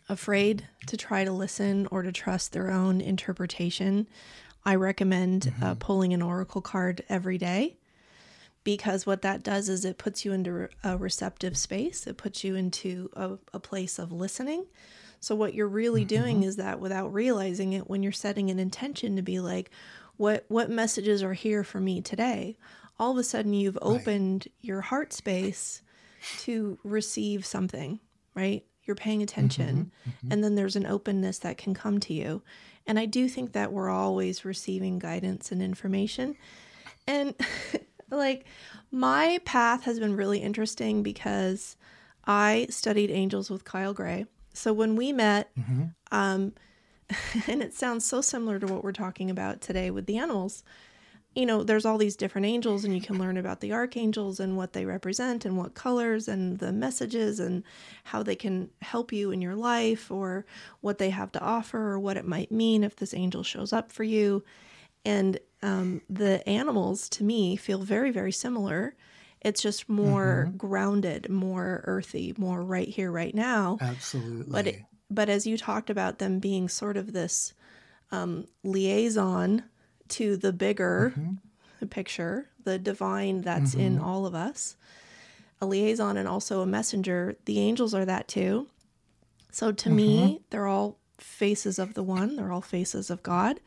[0.09, 4.07] afraid to try to listen or to trust their own interpretation.
[4.65, 7.77] I recommend uh, pulling an oracle card every day
[8.63, 12.55] because what that does is it puts you into a receptive space, it puts you
[12.55, 14.65] into a, a place of listening.
[15.19, 16.49] So, what you're really doing mm-hmm.
[16.49, 19.71] is that without realizing it, when you're setting an intention to be like,
[20.17, 22.57] what, what messages are here for me today?
[22.99, 25.81] All of a sudden, you've opened your heart space
[26.39, 27.99] to receive something,
[28.33, 28.65] right?
[28.83, 30.09] You're paying attention, mm-hmm.
[30.09, 30.31] Mm-hmm.
[30.31, 32.41] and then there's an openness that can come to you.
[32.87, 36.35] And I do think that we're always receiving guidance and information.
[37.05, 37.35] And
[38.09, 38.45] like
[38.91, 41.75] my path has been really interesting because
[42.25, 44.25] I studied angels with Kyle Gray.
[44.57, 45.93] So when we met, Mhm.
[46.11, 46.53] um,
[47.47, 50.63] and it sounds so similar to what we're talking about today with the animals.
[51.35, 54.57] You know, there's all these different angels, and you can learn about the archangels and
[54.57, 57.63] what they represent, and what colors, and the messages, and
[58.05, 60.45] how they can help you in your life, or
[60.81, 63.91] what they have to offer, or what it might mean if this angel shows up
[63.91, 64.43] for you.
[65.05, 68.95] And um, the animals, to me, feel very, very similar.
[69.41, 70.57] It's just more mm-hmm.
[70.57, 74.51] grounded, more earthy, more right here, right now Absolutely.
[74.51, 77.53] but it, but as you talked about them being sort of this
[78.11, 79.63] um, liaison
[80.09, 81.85] to the bigger mm-hmm.
[81.87, 84.05] picture, the divine that's in mm-hmm.
[84.05, 84.75] all of us,
[85.61, 87.35] a liaison and also a messenger.
[87.45, 88.67] The angels are that too.
[89.51, 92.35] So to me, they're all faces of the one.
[92.35, 93.59] They're all faces of God.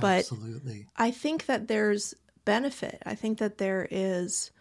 [0.00, 0.86] But Absolutely.
[0.96, 2.14] I think that there's
[2.44, 3.02] benefit.
[3.04, 4.52] I think that there is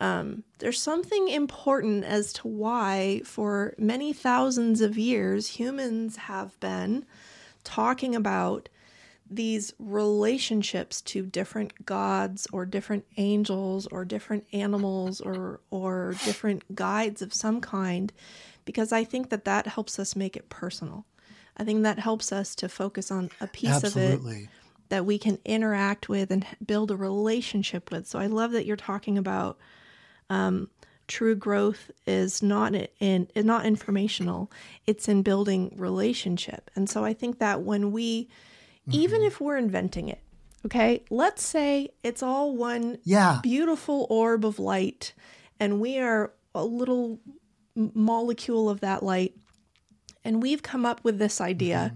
[0.00, 7.06] um, there's something important as to why, for many thousands of years, humans have been
[7.62, 8.68] talking about
[9.30, 17.22] these relationships to different gods or different angels or different animals or or different guides
[17.22, 18.12] of some kind
[18.64, 21.06] because I think that that helps us make it personal.
[21.56, 24.20] I think that helps us to focus on a piece of it
[24.90, 28.06] that we can interact with and build a relationship with.
[28.06, 29.58] So I love that you're talking about
[30.34, 30.68] um,
[31.06, 34.50] true growth is not in is not informational;
[34.86, 36.70] it's in building relationship.
[36.76, 38.28] And so I think that when we,
[38.90, 40.20] even if we're inventing it,
[40.66, 43.40] okay, let's say it's all one Yeah.
[43.42, 45.14] beautiful orb of light,
[45.60, 47.20] and we are a little
[47.76, 49.34] molecule of that light,
[50.24, 51.94] and we've come up with this idea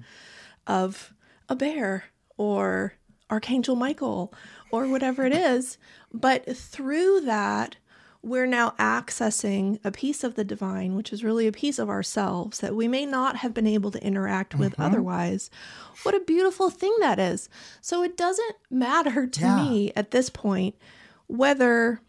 [0.67, 1.15] of
[1.49, 2.05] a bear
[2.37, 2.95] or
[3.31, 4.33] Archangel Michael
[4.71, 5.79] or whatever it is.
[6.13, 7.77] But through that,
[8.23, 12.59] we're now accessing a piece of the divine, which is really a piece of ourselves
[12.61, 15.51] that we may not have been able to interact with otherwise.
[16.03, 17.49] What a beautiful thing that is.
[17.81, 19.57] So it doesn't matter to Yeah.
[19.57, 20.75] me at this point
[21.29, 22.01] whether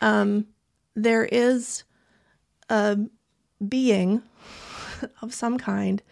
[0.00, 0.46] um,
[0.96, 1.84] there is
[2.68, 2.98] a
[3.66, 4.22] being
[5.22, 6.02] of some kind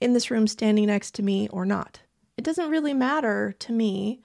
[0.00, 2.00] in this room standing next to me or not.
[2.36, 4.20] It doesn't really matter to me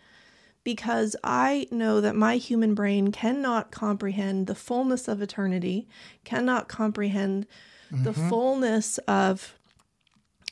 [0.67, 5.87] because I know that my human brain cannot comprehend the fullness of eternity,
[6.25, 7.47] cannot comprehend
[7.89, 8.27] the mm-hmm.
[8.27, 9.57] fullness of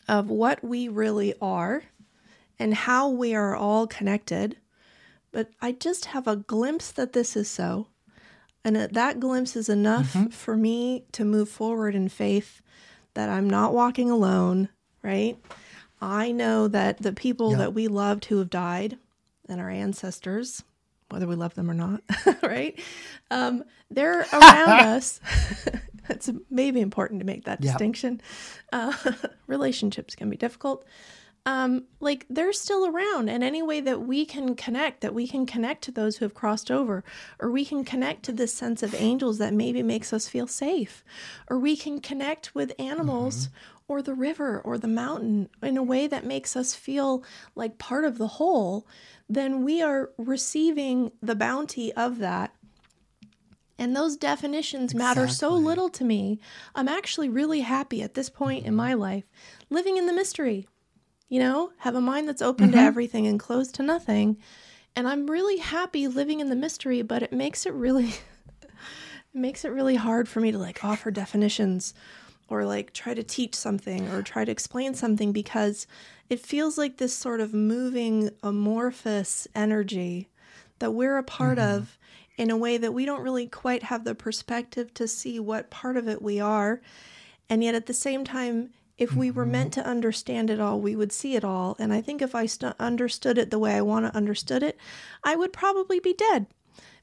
[0.08, 1.84] of what we really are
[2.58, 4.56] and how we are all connected.
[5.34, 7.88] But I just have a glimpse that this is so.
[8.64, 10.28] And that that glimpse is enough mm-hmm.
[10.28, 12.62] for me to move forward in faith
[13.16, 14.70] that I'm not walking alone,
[15.04, 15.38] right?
[16.00, 17.58] I know that the people Yeah.
[17.58, 18.98] that we loved who have died
[19.50, 20.64] and our ancestors,
[21.10, 22.02] whether we love them or not,
[22.44, 22.80] right?
[23.32, 25.20] Um, they're around us.
[26.10, 27.72] it's maybe important to make that Yeah.
[27.72, 28.22] distinction.
[28.72, 28.94] Uh,
[29.48, 30.86] relationships can be difficult.
[31.48, 35.46] Um, like they're still around, and any way that we can connect, that we can
[35.46, 37.04] connect to those who have crossed over,
[37.40, 41.04] or we can connect to this sense of angels that maybe makes us feel safe,
[41.48, 43.50] or we can connect with animals
[43.88, 47.24] or the river or the mountain in a way that makes us feel
[47.56, 48.88] like part of the whole,
[49.30, 52.56] then we are receiving the bounty of that
[53.78, 56.40] and those definitions matter so little to me.
[56.74, 59.26] I'm actually really happy at this point in my life
[59.70, 60.68] living in the mystery.
[61.28, 62.86] You know, have a mind that's open to mm-hmm.
[62.86, 64.38] everything and closed to nothing.
[64.96, 68.10] And I'm really happy living in the mystery, but it makes it really
[68.62, 68.70] it
[69.34, 71.94] makes it really hard for me to like offer definitions
[72.50, 75.88] or like try to teach something or try to explain something because
[76.30, 80.30] it feels like this sort of moving amorphous energy
[80.80, 81.78] that we're a part mm-hmm.
[81.78, 81.98] of
[82.38, 85.98] in a way that we don't really quite have the perspective to see what part
[85.98, 86.82] of it we are.
[87.50, 89.52] And yet at the same time, if we were mm-hmm.
[89.52, 91.76] meant to understand it all, we would see it all.
[91.80, 94.78] And I think if I st- understood it the way I want to understood it,
[95.24, 96.48] I would probably be dead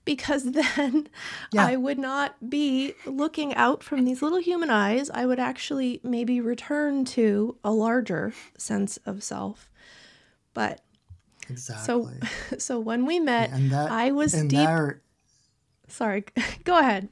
[0.04, 1.08] because then
[1.52, 1.66] Yeah.
[1.66, 5.10] I would not be looking out from these little human eyes.
[5.10, 9.70] I would actually maybe return to a larger sense of self.
[10.54, 10.80] But
[11.48, 12.18] Exactly.
[12.20, 14.50] so so when we met, and that I was deep.
[14.50, 15.02] there
[15.88, 16.24] Sorry,
[16.64, 17.08] go ahead.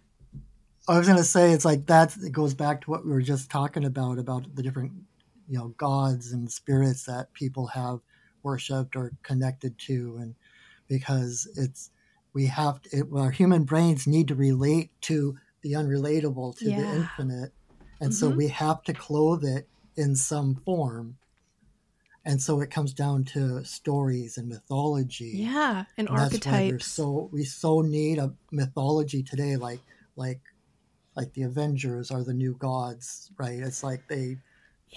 [0.88, 2.16] I was gonna say it's like that.
[2.16, 4.92] It goes back to what we were just talking about about the different,
[5.48, 8.00] you know, gods and spirits that people have
[8.42, 10.34] worshipped or connected to, and
[10.88, 11.90] because it's
[12.34, 16.88] we have to, it, our human brains need to relate to the unrelatable, to the
[16.90, 17.52] infinite,
[18.00, 18.36] and so Mhm.
[18.36, 21.18] we have to clothe it in some form,
[22.24, 25.48] and so it comes down to stories and mythology.
[25.48, 26.80] Yeah, and And that's why we're archetypes.
[26.80, 29.82] so we so need a mythology today, like
[30.16, 30.42] like
[31.16, 33.60] like the Avengers are the new gods, right?
[33.60, 34.38] It's like they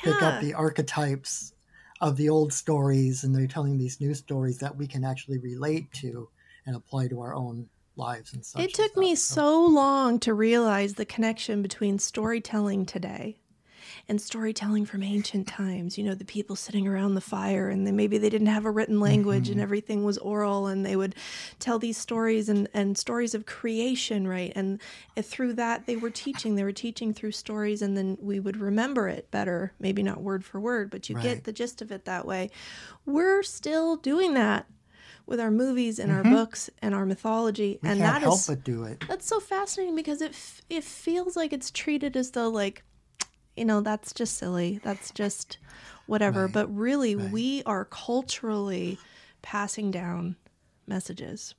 [0.04, 1.54] pick up the archetypes
[2.02, 5.92] of the old stories and they're telling these new stories that we can actually relate
[5.94, 6.30] to
[6.66, 8.62] and apply to our own lives and such.
[8.62, 13.38] It took me so long to realize the connection between storytelling today
[14.10, 15.98] and storytelling from ancient times.
[15.98, 18.72] You know, the people sitting around the fire and then maybe they didn't have a
[18.72, 19.64] written language and mm-hmm.
[19.64, 21.16] everything was oral and they would
[21.60, 24.52] tell these stories and, and stories of creation, right?
[24.56, 24.82] And
[25.22, 26.56] through that, they were teaching.
[26.56, 29.74] They were teaching through stories and then we would remember it better.
[29.80, 31.24] Maybe not word for word, but you Right.
[31.24, 32.50] get the gist of it that way.
[33.06, 34.66] We're still doing that
[35.26, 37.80] with our movies and our books and our mythology.
[37.82, 39.04] we and can't that help is but do it.
[39.08, 42.84] that's so fascinating because it f- it feels like it's treated as though like
[43.56, 45.58] you know that's just silly that's just
[46.08, 47.32] whatever Right, but really right.
[47.32, 49.00] we are culturally
[49.42, 50.36] passing down
[50.88, 51.56] messages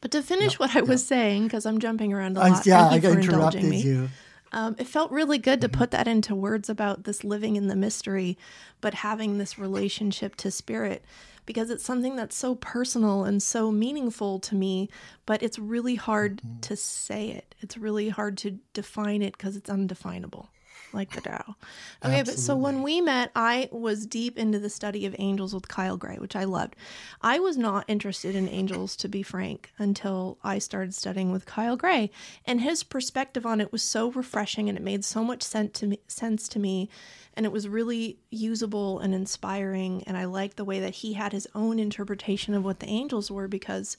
[0.00, 2.86] but to finish Yep, what I was saying because I'm jumping around a lot yeah,
[2.86, 4.08] I thank you for indulging interrupted me you.
[4.52, 5.78] um, it felt really good to Mm-hmm.
[5.78, 8.36] put that into words about this living in the mystery,
[8.82, 11.02] but having this relationship to spirit
[11.46, 14.88] because it's something that's so personal and so meaningful to me,
[15.26, 16.60] but it's really hard Mm-hmm.
[16.60, 17.54] to say it.
[17.60, 20.48] It's really hard to define it because it's undefinable,
[20.92, 21.56] like the Tao.
[22.04, 25.68] Okay, but so when we met, I was deep into the study of angels with
[25.68, 26.76] Kyle Gray, which I loved.
[27.22, 31.76] I was not interested in angels, to be frank, until I started studying with Kyle
[31.76, 32.10] Gray.
[32.44, 35.86] And his perspective on it was so refreshing and it made so much sense to
[35.86, 36.88] me, sense to me.
[37.34, 40.04] And it was really usable and inspiring.
[40.06, 43.30] And I liked the way that he had his own interpretation of what the angels
[43.30, 43.96] were because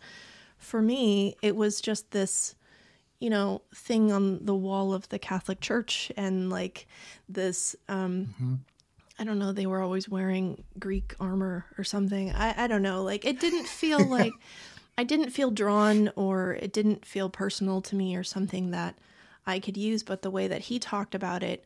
[0.57, 2.55] for me, it was just this
[3.23, 6.85] you know thing on the wall of the catholic church and like
[7.29, 8.59] this um
[9.17, 13.01] i don't know they were always wearing greek armor or something i, I don't know
[13.01, 14.33] like it didn't feel like
[14.97, 18.95] i didn't feel drawn or it didn't feel personal to me or something that
[19.47, 21.63] i could use but the way that he talked about it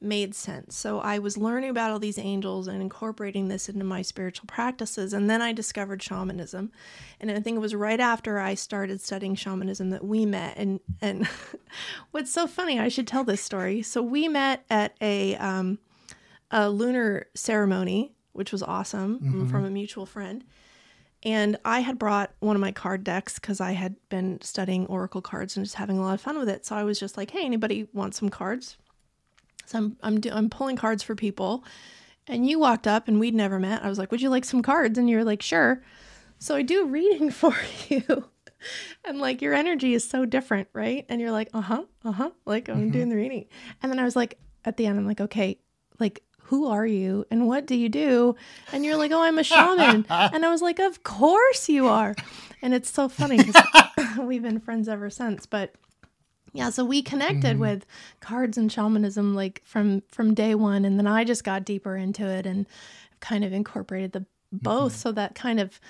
[0.00, 0.76] made sense.
[0.76, 5.12] So I was learning about all these angels and incorporating this into my spiritual practices.
[5.12, 6.72] And then I discovered shamanism.
[7.20, 10.54] And I think it was right after I started studying shamanism that we met.
[10.56, 11.28] And and
[12.10, 13.82] what's so funny, I should tell this story.
[13.82, 15.78] So we met at a um,
[16.50, 20.44] a lunar ceremony, which was awesome from a mutual friend.
[21.22, 25.20] And I had brought one of my card decks because I had been studying oracle
[25.20, 26.64] cards and just having a lot of fun with it.
[26.64, 28.78] So I was just like, "Hey, anybody want some cards?"
[29.70, 31.64] So I'm I'm do, I'm pulling cards for people,
[32.26, 33.84] and you walked up and we'd never met.
[33.84, 35.80] I was like, "Would you like some cards?" And you're like, "Sure."
[36.40, 37.54] So I do reading for
[37.88, 38.24] you,
[39.04, 41.06] and like your energy is so different, right?
[41.08, 43.46] And you're like, "Uh huh, uh huh," like I'm doing the reading,
[43.80, 45.58] and then I was like, at the end, I'm like, "Okay,
[45.98, 48.34] like." Who are you and what do you do?
[48.72, 50.04] And you're like, oh, I'm a shaman.
[50.10, 52.16] and I was like, of course you are.
[52.60, 53.62] And it's so funny because
[54.18, 55.46] we've been friends ever since.
[55.46, 55.76] But
[56.52, 57.60] Yeah, so we connected mm-hmm.
[57.60, 57.86] with
[58.20, 62.26] cards and shamanism like from from day one, and then I just got deeper into
[62.26, 62.66] it and
[63.20, 64.98] kind of incorporated the both, mm-hmm.
[64.98, 65.80] so that kind of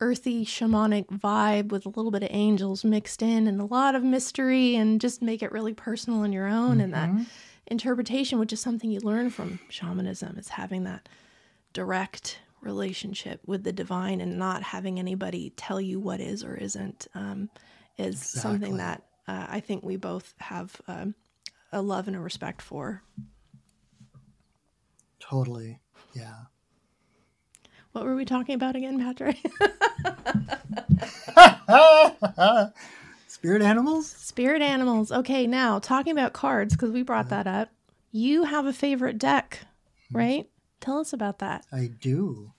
[0.00, 4.04] earthy shamanic vibe with a little bit of angels mixed in and a lot of
[4.04, 6.80] mystery and just make it really personal in your own mm-hmm.
[6.80, 7.24] and that mm-hmm.
[7.66, 11.08] interpretation which is something you learn from shamanism is having that
[11.72, 17.08] direct relationship with the divine and not having anybody tell you what is or isn't
[17.14, 17.50] um,
[17.96, 18.40] is exactly.
[18.40, 21.14] something that uh, I think we both have um,
[21.70, 23.02] a love and a respect for.
[25.20, 25.80] Totally.
[26.14, 26.34] Yeah.
[27.92, 29.38] What were we talking about again, Patrick?
[33.28, 34.08] Spirit animals?
[34.08, 35.12] Spirit animals.
[35.12, 37.68] Okay, now talking about cards, because we brought that up.
[38.10, 39.60] You have a favorite deck,
[40.12, 40.48] right?
[40.80, 41.66] Tell us about that.
[41.72, 42.52] I do.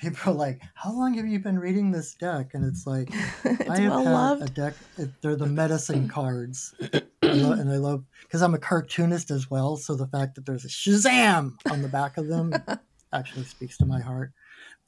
[0.02, 3.10] People are like, "How long have you been reading this deck?" And it's like,
[3.44, 4.42] it's I have well had loved.
[4.42, 4.74] a deck.
[5.20, 6.74] They're the medicine cards,
[7.22, 9.76] and I love because I'm a cartoonist as well.
[9.76, 12.54] So the fact that there's a Shazam on the back of them
[13.12, 14.32] actually speaks to my heart.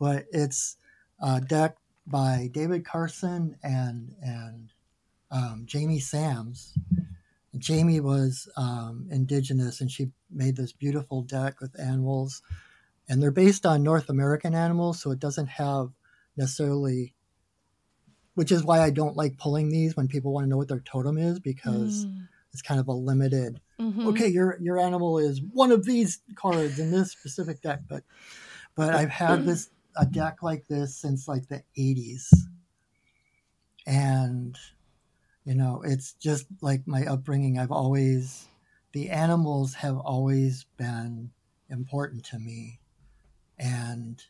[0.00, 0.76] But it's
[1.20, 4.70] a deck by David Carson and and
[5.30, 6.74] um, Jamie Sams.
[7.58, 12.40] Jamie was um, indigenous, and she made this beautiful deck with animals,
[13.08, 15.90] and they're based on North American animals, so it doesn't have
[16.36, 17.14] necessarily
[18.34, 20.80] which is why I don't like pulling these when people want to know what their
[20.80, 23.60] totem is because mm it's kind of a limited.
[23.80, 24.08] Mm-hmm.
[24.08, 28.04] Okay, your your animal is one of these cards in this specific deck, but
[28.74, 32.28] but I've had this a deck like this since like the 80s,
[33.86, 34.56] and
[35.44, 37.58] you know it's just like my upbringing.
[37.58, 38.46] I've always
[38.92, 41.30] the animals have always been
[41.70, 42.80] important to me,
[43.58, 44.22] and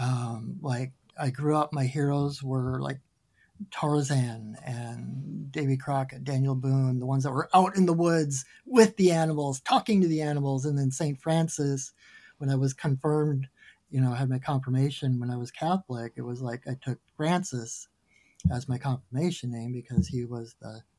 [0.00, 3.00] um, like I grew up, my heroes were like
[3.70, 8.96] Tarzan and Davy Crockett, Daniel Boone, the ones that were out in the woods with
[8.96, 10.64] the animals, talking to the animals.
[10.66, 11.18] And then St.
[11.20, 11.92] Francis,
[12.38, 13.48] when I was confirmed,
[13.90, 16.98] you know, I had my confirmation when I was Catholic, it was like I took
[17.16, 17.88] Francis
[18.52, 20.95] as my confirmation name because he was the, the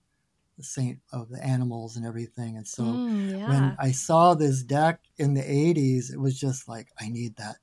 [0.64, 2.58] saint of the animals and everything.
[2.58, 3.50] And so mm, yeah.
[3.50, 7.58] when I saw this deck in the 80s, it was just like, I need that,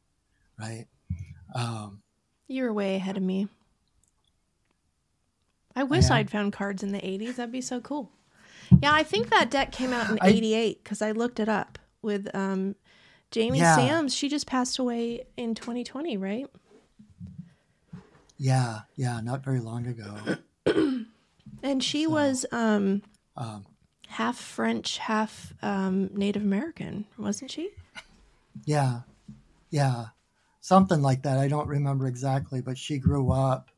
[0.59, 0.86] right?
[1.55, 2.03] Um,
[2.49, 3.49] you were way ahead of me.
[5.76, 6.16] I wish yeah.
[6.16, 7.36] I'd found cards in the 80s.
[7.36, 8.11] That'd be so cool.
[8.82, 12.28] Yeah, I think that deck came out in 88 because I looked it up with
[12.34, 12.76] um,
[13.30, 13.76] Jamie yeah.
[13.76, 14.14] Sams.
[14.14, 16.47] She just passed away in 2020, right?
[18.36, 20.36] Yeah, yeah, not very long ago.
[21.65, 23.03] and she so, was um,
[23.37, 23.65] um,
[24.07, 27.71] half French, half um, Native American, wasn't she?
[28.67, 29.01] Yeah,
[29.71, 30.07] yeah,
[30.61, 31.39] something like that.
[31.39, 33.71] I don't remember exactly, but she grew up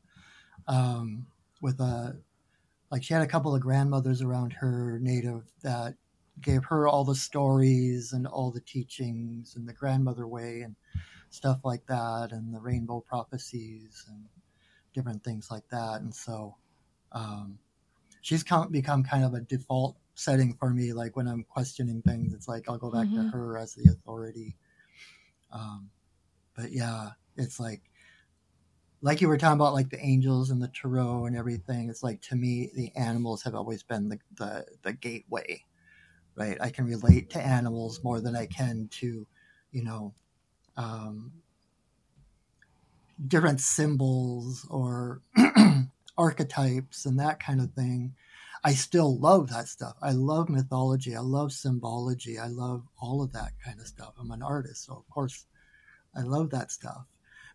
[0.67, 1.25] um,
[1.61, 2.17] with a
[2.91, 5.95] like she had a couple of grandmothers around her native that
[6.41, 10.75] gave her all the stories and all the teachings and the grandmother way and
[11.29, 14.23] stuff like that and the rainbow prophecies and
[14.93, 16.55] different things like that and so
[17.11, 17.57] um,
[18.21, 22.33] she's come, become kind of a default setting for me like when i'm questioning things
[22.33, 23.29] it's like i'll go back mm-hmm.
[23.29, 24.55] to her as the authority.
[25.51, 25.89] Um,
[26.55, 27.81] but yeah it's like
[29.01, 32.19] like you were talking about like the angels and the tarot and everything it's like
[32.21, 35.63] to me the animals have always been the, the, the gateway
[36.35, 36.57] right?
[36.61, 39.25] I can relate to animals more than i can to
[39.71, 40.13] you know
[40.77, 41.31] um,
[43.27, 45.21] different symbols or
[46.17, 48.13] archetypes and that kind of thing
[48.63, 53.31] i still love that stuff i love mythology i love symbology i love all of
[53.33, 55.45] that kind of stuff i'm an artist so of course
[56.15, 57.05] i love that stuff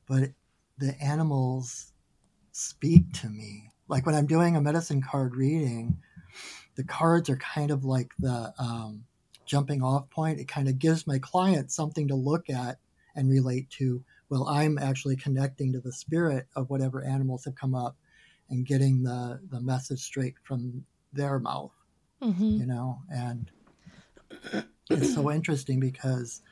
[0.07, 0.31] but
[0.79, 1.93] the animals
[2.53, 3.71] speak to me.
[3.89, 5.99] Like when I'm doing a medicine card reading,
[6.77, 9.05] the cards are kind of like the um,
[9.45, 10.41] jumping off point.
[10.41, 12.79] It kind of gives my client something to look at
[13.15, 14.03] and relate to.
[14.29, 17.97] Well, I'm actually connecting to the spirit of whatever animals have come up
[18.53, 21.73] and getting the, the message straight from their mouth,
[22.23, 22.61] mm-hmm.
[22.61, 22.99] you know?
[23.11, 23.51] And
[24.91, 26.43] it's so interesting because,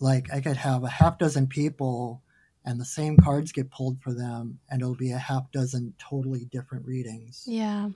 [0.00, 2.22] like, I could have a half dozen people
[2.64, 6.44] and the same cards get pulled for them and it'll be a half dozen totally
[6.44, 7.88] different readings yeah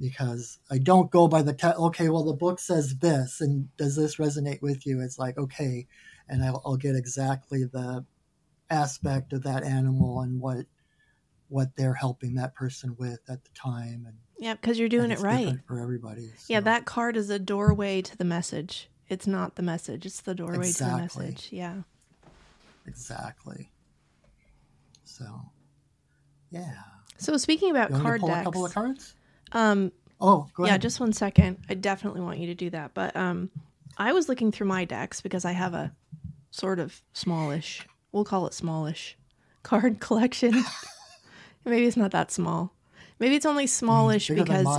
[0.00, 3.96] because i don't go by the te- okay well the book says this and does
[3.96, 5.86] this resonate with you it's like okay
[6.28, 8.04] and i'll, I'll get exactly the
[8.70, 10.66] aspect of that animal and what
[11.52, 15.18] what they're helping that person with at the time and yeah because you're doing it
[15.20, 16.44] right for everybody so.
[16.48, 20.34] yeah that card is a doorway to the message it's not the message it's the
[20.34, 21.08] doorway exactly.
[21.08, 21.74] to the message yeah
[22.86, 23.70] Exactly.
[25.04, 25.24] So,
[26.50, 26.74] yeah.
[27.18, 29.14] So speaking about You want me to card decks, a couple of cards?
[29.52, 30.82] um, Oh, go yeah, ahead.
[30.82, 31.58] just one second.
[31.68, 32.94] I definitely want you to do that.
[32.94, 33.50] But um,
[33.98, 35.92] I was looking through my decks because I have a
[36.50, 39.16] sort of smallish, we'll call it smallish,
[39.64, 40.62] card collection.
[41.64, 42.74] Maybe it's not that small.
[43.18, 44.78] Maybe it's only smallish Bigger than because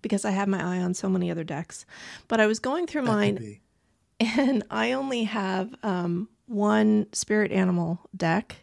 [0.00, 1.84] because I have my eye on so many other decks.
[2.28, 3.60] But I was going through That mine
[4.20, 8.56] and I only have um, one spirit animal deck,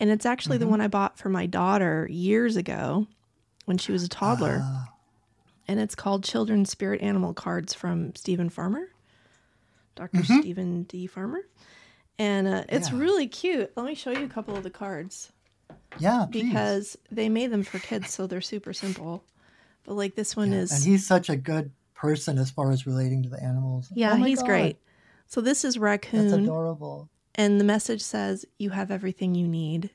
[0.00, 0.64] and it's actually Mm-hmm.
[0.64, 3.06] the one I bought for my daughter years ago
[3.66, 4.88] when she was a toddler, Ah,
[5.68, 8.88] and it's called Children's Spirit Animal Cards from Steven Farmer,
[9.94, 11.06] doctor Steven D.
[11.06, 11.42] Farmer,
[12.18, 12.96] and uh, it's Mm-hmm.
[12.96, 13.02] Yeah.
[13.02, 13.72] really cute.
[13.76, 15.32] Let me show you a couple of the cards
[15.98, 16.42] yeah, please.
[16.44, 19.24] because they made them for kids, so they're super simple.
[19.84, 22.86] But like this one Yeah, is and he's such a good person as far as
[22.86, 23.88] relating to the animals.
[23.94, 24.78] yeah, Oh he's God, great.
[25.26, 26.28] So this is raccoon.
[26.28, 27.08] That's adorable.
[27.34, 29.90] and the message says you have everything you need.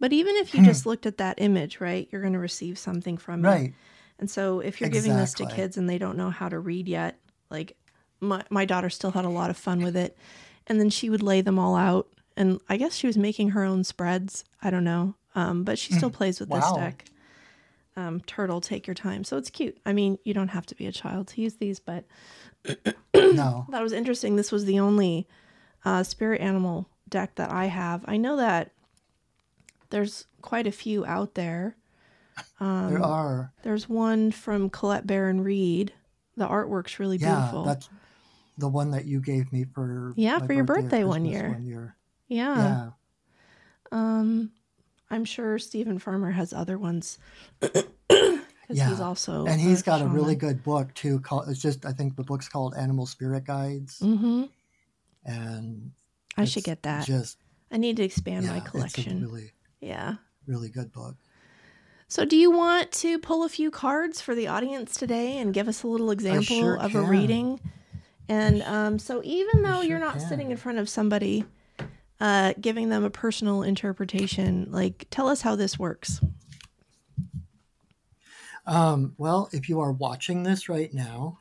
[0.00, 0.66] But even if you Hmm.
[0.66, 3.48] just looked at that image, right, you're going to receive something from it.
[3.48, 3.74] Right.
[4.18, 6.88] And so if you're giving this to kids and they don't know how to read
[6.88, 7.18] yet,
[7.50, 7.76] like
[8.20, 10.16] my my daughter still had a lot of fun with it.
[10.66, 13.64] And then she would lay them all out and I guess she was making her
[13.64, 14.44] own spreads.
[14.62, 15.14] I don't know.
[15.34, 17.04] Um, but she still plays with this deck.
[17.96, 19.24] Um, turtle, take your time.
[19.24, 19.76] So it's cute.
[19.84, 22.04] I mean, you don't have to be a child to use these, but
[23.14, 23.66] No.
[23.70, 24.36] that was interesting.
[24.36, 25.26] This was the only
[25.84, 28.04] uh, spirit animal deck that I have.
[28.06, 28.72] I know that
[29.90, 31.76] there's quite a few out there.
[32.60, 33.52] Um, there are.
[33.62, 35.92] There's one from Colette Baron-Reid.
[36.36, 37.64] The artwork's really Yeah, beautiful.
[37.64, 37.90] that's
[38.56, 41.50] the one that you gave me for Yeah, for your birthday one year.
[41.50, 41.96] One year.
[42.32, 42.56] Yeah.
[42.56, 42.90] Yeah.
[43.90, 44.50] Um,
[45.10, 47.18] I'm sure Steven Farmer has other ones
[47.60, 47.84] because
[48.70, 48.88] Yeah.
[48.88, 51.20] he's also and he's got a really good book too.
[51.20, 54.44] Called it's just I think the book's called Animal Spirit Guides, Mm-hmm.
[55.24, 55.92] and
[56.36, 57.06] I should get that.
[57.06, 57.38] Just
[57.70, 59.22] I need to expand yeah, my collection.
[59.22, 60.14] really Yeah.
[60.46, 61.16] really good book.
[62.08, 65.66] So, do you want to pull a few cards for the audience today and give
[65.66, 67.58] us a little example sure of a reading?
[68.28, 70.28] And um, so, even though sure you're not can.
[70.28, 71.44] sitting in front of somebody,
[72.22, 76.20] uh, giving them a personal interpretation, like tell us how this works.
[78.64, 81.40] Um, well, if you are watching this right now,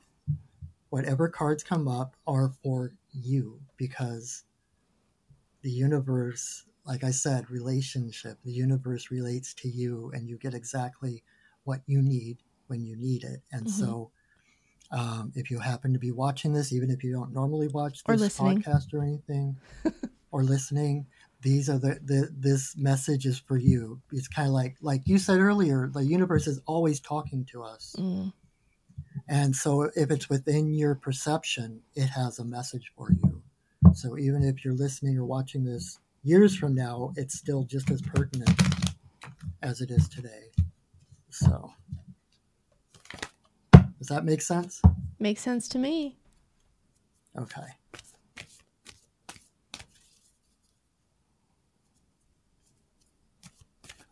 [0.89, 4.43] whatever cards come up are for you because
[5.61, 11.23] the universe, like I said, relationship, the universe relates to you and you get exactly
[11.63, 13.43] what you need when you need it.
[13.51, 13.69] And Mhm.
[13.69, 14.11] so,
[14.89, 18.35] um, if you happen to be watching this, even if you don't normally watch this
[18.35, 19.57] podcast or anything,
[20.31, 21.05] or listening,
[21.41, 23.99] these are the, the this message is for you.
[24.11, 27.95] It's kind of like like you said earlier, the universe is always talking to us.
[27.97, 28.31] Mm.
[29.27, 33.41] And so if it's within your perception, it has a message for you.
[33.93, 38.01] So even if you're listening or watching this years from now, it's still just as
[38.01, 38.61] pertinent
[39.63, 40.51] as it is today.
[41.29, 41.71] So
[43.97, 44.81] does that make sense?
[45.19, 46.17] Makes sense to me.
[47.37, 47.67] Okay.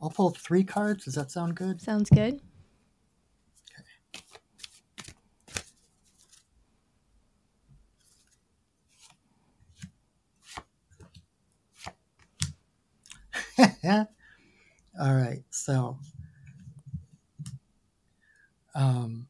[0.01, 1.05] I'll pull three cards.
[1.05, 1.81] Does that sound good?
[1.81, 2.39] Sounds good.
[13.59, 13.79] Okay.
[14.99, 15.43] All right.
[15.49, 15.97] So,
[18.75, 19.27] um,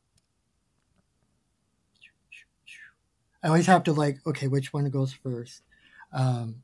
[3.43, 5.63] I always have to like, okay, which one goes first?
[6.13, 6.61] Um,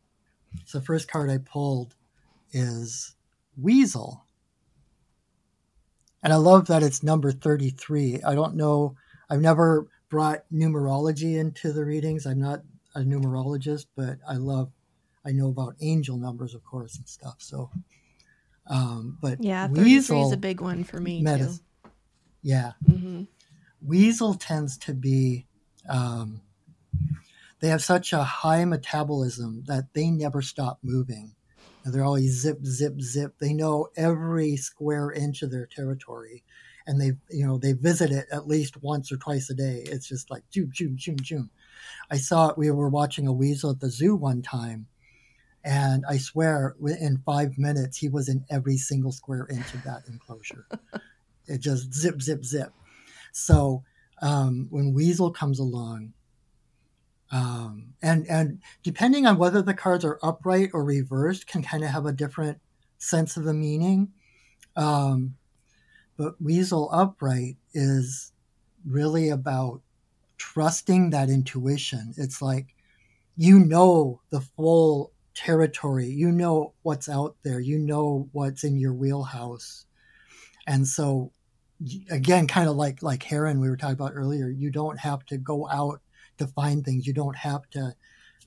[0.65, 1.95] so, first card I pulled
[2.51, 3.14] is
[3.57, 4.25] Weasel.
[6.23, 8.21] And I love that it's number 33.
[8.23, 8.95] I don't know,
[9.29, 12.25] I've never brought numerology into the readings.
[12.25, 12.61] I'm not
[12.95, 14.71] a numerologist, but I love,
[15.25, 17.35] I know about angel numbers, of course, and stuff.
[17.39, 17.69] So,
[18.67, 21.61] um, but Yeah, 33 is a big one for me, medis-
[22.41, 22.93] yeah, too.
[22.97, 23.23] hmm
[23.81, 25.45] weasel tends to be
[25.87, 26.41] um,
[27.59, 31.35] they have such a high metabolism that they never stop moving
[31.93, 33.37] they're always zip zip zip.
[33.39, 36.43] They know every square inch of their territory.
[36.87, 39.83] And they you know they visit it at least once or twice a day.
[39.85, 41.49] It's just like zoom zoom zoom zoom
[42.11, 44.87] i saw it we were watching a weasel at the zoo one time.
[45.63, 50.03] And i swear in five minutes he was in every single square inch of that
[50.07, 50.67] enclosure.
[51.47, 52.73] It just zip zip zip.
[53.31, 53.83] So
[54.21, 56.13] um, when Weasel comes along,
[57.35, 61.89] um, and and depending on whether the cards are upright or reversed, can kind of
[61.89, 62.59] have a different
[62.99, 64.13] sense of the meaning.
[64.77, 65.35] Um,
[66.17, 68.31] but Weasel upright is
[68.85, 69.81] really about
[70.37, 72.13] trusting that intuition.
[72.17, 72.67] It's like
[73.37, 78.93] you know the full territory, you know what's out there, you know what's in your
[78.93, 79.85] wheelhouse
[80.67, 81.31] And so
[82.09, 85.37] again, kind of like like Heron we were talking about earlier, you don't have to
[85.37, 86.01] go out
[86.37, 87.07] to find things.
[87.07, 87.95] You don't have to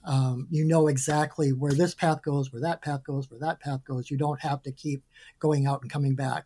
[0.05, 3.84] um, you know exactly where this path goes, where that path goes, where that path
[3.84, 4.11] goes.
[4.11, 5.03] You don't have to keep
[5.39, 6.45] going out and coming back.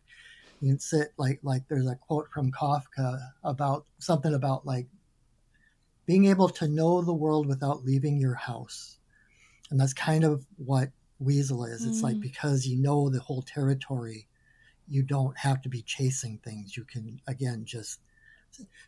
[0.60, 4.86] You can sit like like there's a quote from Kafka about something about like
[6.06, 8.98] being able to know the world without leaving your house.
[9.70, 11.84] And that's kind of what Weasel is.
[11.84, 11.88] Mm.
[11.88, 12.22] It's like mm.
[12.22, 14.26] because you know the whole territory,
[14.88, 16.76] you don't have to be chasing things.
[16.76, 18.00] You can again just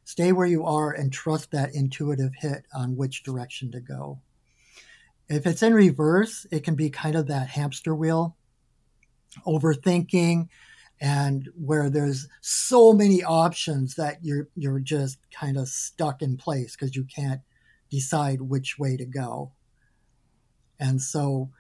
[0.05, 4.21] stay where you are and trust that intuitive hit on which direction to go.
[5.29, 8.37] If it's in reverse, it can be kind of that hamster wheel,
[9.47, 10.49] overthinking,
[11.01, 16.77] and where there's so many options that you're you're just kind of stuck in place
[16.77, 17.41] because you can't
[17.91, 19.53] decide which way to go.
[20.79, 21.51] And so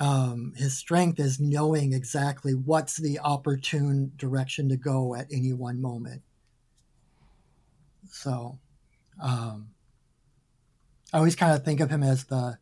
[0.00, 5.80] um, his strength is knowing exactly what's the opportune direction to go at any one
[5.80, 6.22] moment.
[8.10, 8.58] So
[9.22, 9.70] um,
[11.12, 12.58] I always kind of think of him as the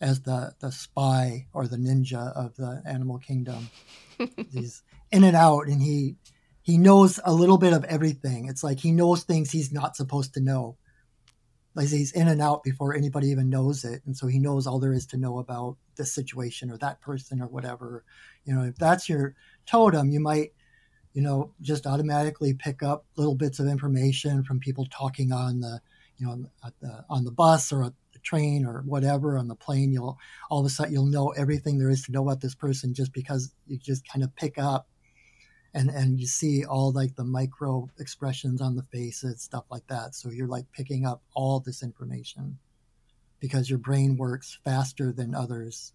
[0.00, 3.70] as the the spy or the ninja of the animal kingdom.
[4.50, 4.82] he's
[5.12, 6.16] in and out, and he
[6.62, 8.48] he knows a little bit of everything.
[8.48, 10.76] It's like he knows things he's not supposed to know.
[11.74, 14.78] Like he's in and out before anybody even knows it, and so he knows all
[14.78, 18.04] there is to know about this situation or that person or whatever.
[18.44, 19.34] You know, if that's your
[19.66, 20.52] totem, you might
[21.14, 25.80] you know just automatically pick up little bits of information from people talking on the
[26.18, 26.44] you know
[26.80, 27.92] the, on the bus or a
[28.24, 30.18] train or whatever on the plane, you'll
[30.50, 33.12] all of a sudden you'll know everything there is to know about this person just
[33.12, 34.88] because you just kind of pick up
[35.74, 40.14] and and you see all like the micro expressions on the faces, stuff like that.
[40.14, 42.58] So you're like picking up all this information
[43.38, 45.92] because your brain works faster than others.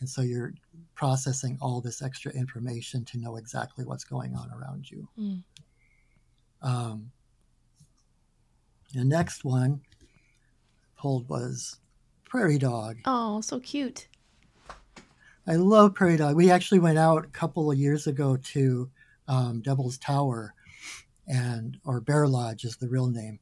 [0.00, 0.52] And so you're
[0.94, 5.08] processing all this extra information to know exactly what's going on around you.
[5.18, 5.42] Mm.
[6.62, 7.10] Um,
[8.94, 9.80] the next one
[10.96, 11.80] pulled was
[12.24, 12.98] Prairie Dog.
[13.04, 14.08] Oh, so cute.
[15.46, 16.34] I love Prairie Dog.
[16.34, 18.90] We actually went out a couple of years ago to
[19.28, 20.54] um, Devil's Tower,
[21.28, 23.38] and or Bear Lodge is the real name,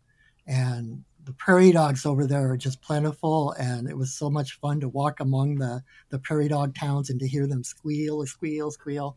[0.46, 4.80] and the prairie dogs over there are just plentiful, and it was so much fun
[4.80, 9.16] to walk among the the prairie dog towns and to hear them squeal, squeal, squeal.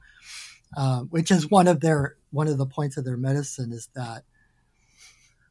[0.75, 4.23] Um, which is one of their one of the points of their medicine is that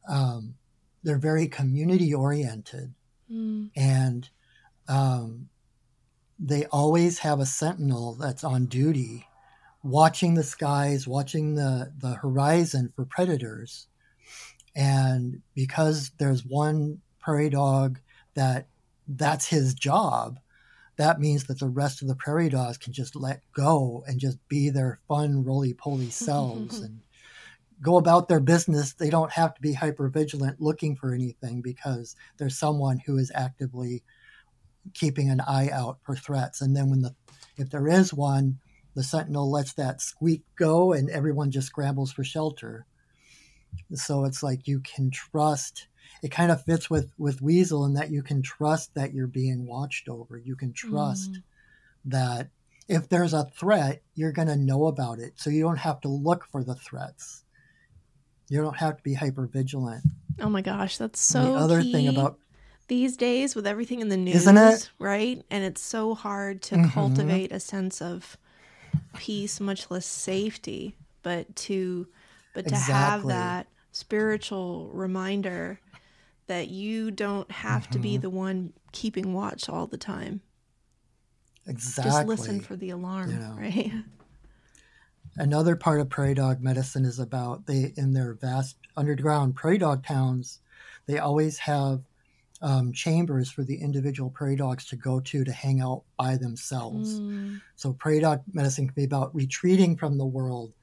[0.07, 0.55] um,
[1.03, 2.93] they're very community oriented
[3.31, 3.69] mm.
[3.75, 4.29] and
[4.87, 5.49] um,
[6.39, 9.27] they always have a sentinel that's on duty
[9.83, 13.87] watching the skies watching the, the horizon for predators
[14.77, 17.99] and because there's one prairie dog
[18.35, 18.67] that
[19.09, 20.39] that's his job
[20.97, 24.37] that means that the rest of the prairie dogs can just let go and just
[24.47, 26.99] be their fun roly-poly selves and
[27.81, 32.15] go about their business, they don't have to be hyper vigilant looking for anything because
[32.37, 34.03] there's someone who is actively
[34.95, 36.61] keeping an eye out for threats.
[36.61, 37.15] And then when the
[37.57, 38.57] if there is one,
[38.95, 42.85] the sentinel lets that squeak go and everyone just scrambles for shelter.
[43.93, 45.87] So it's like you can trust
[46.23, 49.67] it kind of fits with with Weasel in that you can trust that you're being
[49.67, 50.37] watched over.
[50.37, 51.43] You can trust mm.
[52.05, 52.49] that
[52.87, 55.33] if there's a threat, you're going to know about it.
[55.35, 57.43] So you don't have to look for the threats
[58.49, 60.03] you don't have to be hyper vigilant.
[60.39, 61.39] Oh my gosh, that's so.
[61.39, 62.39] And the other thing about
[62.87, 64.89] these days with everything in the news, isn't it?
[64.99, 66.89] Right, and it's so hard to mm-hmm.
[66.89, 68.37] cultivate a sense of
[69.15, 70.95] peace, much less safety.
[71.23, 72.07] But to,
[72.57, 72.95] but to exactly.
[72.95, 75.79] have that spiritual reminder
[76.47, 77.91] that you don't have mm-hmm.
[77.91, 78.21] to be mm-hmm.
[78.21, 80.41] the one keeping watch all the time.
[81.67, 82.11] Exactly.
[82.11, 83.55] Just listen for the alarm, you know.
[83.59, 83.91] right?
[85.35, 90.03] Another part of prairie dog medicine is about they in their vast underground prairie dog
[90.03, 90.57] towns,
[91.05, 92.01] they always have
[92.63, 97.19] um, chambers for the individual prairie dogs to go to to hang out by themselves.
[97.19, 97.61] Mm.
[97.75, 100.73] So prairie dog medicine can be about retreating from the world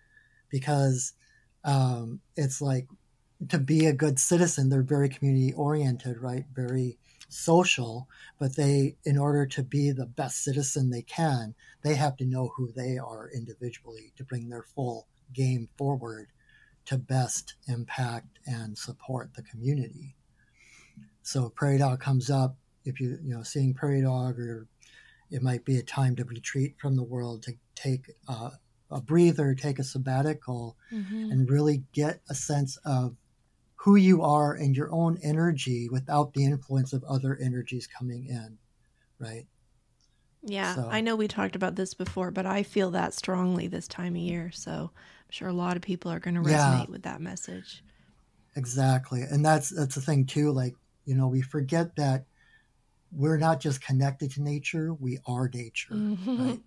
[0.50, 1.14] because
[1.64, 2.86] um, it's like
[3.48, 6.44] to be a good citizen, they're very community oriented, right?
[6.54, 6.98] Very
[7.28, 8.08] social,
[8.38, 12.52] but they, in order to be the best citizen they can, they have to know
[12.56, 16.28] who they are individually to bring their full game forward
[16.86, 20.14] to best impact and support the community.
[21.22, 24.68] So prairie dog comes up, if you you know seeing prairie dog, or
[25.30, 28.50] it might be a time to retreat from the world to take uh,
[28.94, 31.30] a breather, take a sabbatical, mm-hmm.
[31.30, 33.16] and really get a sense of
[33.74, 38.56] who you are and your own energy without the influence of other energies coming in,
[39.18, 39.46] right?
[40.42, 43.88] Yeah, So- I know we talked about this before, but I feel that strongly this
[43.88, 44.50] time of year.
[44.52, 46.58] So I'm sure a lot of people are going to Yeah.
[46.58, 47.82] resonate with that message.
[48.56, 49.22] Exactly.
[49.22, 50.76] And that's that's the thing too like,
[51.06, 52.24] you know, we forget that
[53.10, 56.38] we're not just connected to nature, we are nature, Mhm.
[56.38, 56.62] right?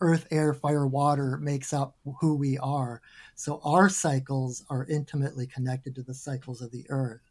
[0.00, 3.00] Earth, air, fire, water makes up who we are.
[3.34, 7.22] So our cycles are intimately connected to the cycles of the earth.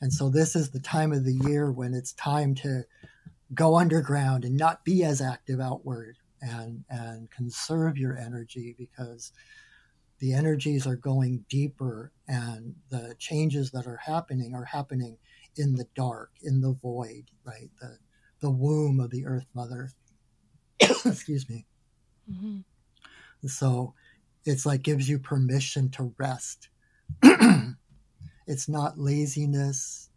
[0.00, 2.84] And so this is the time of the year when it's time to
[3.54, 9.32] go underground and not be as active outward and and conserve your energy because
[10.20, 15.18] the energies are going deeper and the changes that are happening are happening
[15.56, 17.98] in the dark in the void right the
[18.40, 19.90] the womb of the earth mother
[21.04, 21.66] excuse me
[22.30, 22.64] Mhm.
[23.46, 23.94] so
[24.44, 26.68] it's like gives you permission to rest.
[28.46, 30.10] It's not laziness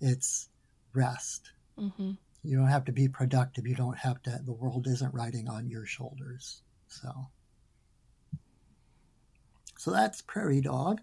[0.00, 0.48] it's
[0.92, 1.52] rest.
[1.78, 2.16] Mhm.
[2.44, 3.66] you don't have to be productive.
[3.66, 7.28] You don't have to the world isn't riding on your shoulders so.
[9.78, 11.00] So that's prairie dog.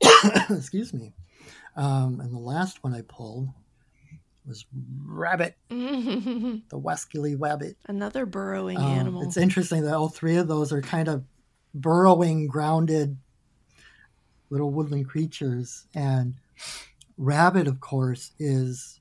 [0.50, 1.12] Excuse me.
[1.76, 3.48] Um, and the last one i pulled
[4.46, 4.64] was
[5.06, 7.76] rabbit the wesky rabbit.
[7.86, 9.22] Another burrowing Um, animal.
[9.22, 11.24] it's interesting that all three of those are kind of
[11.74, 13.16] burrowing grounded
[14.50, 15.86] little woodland creatures.
[15.94, 16.34] And
[17.16, 19.00] rabbit of course is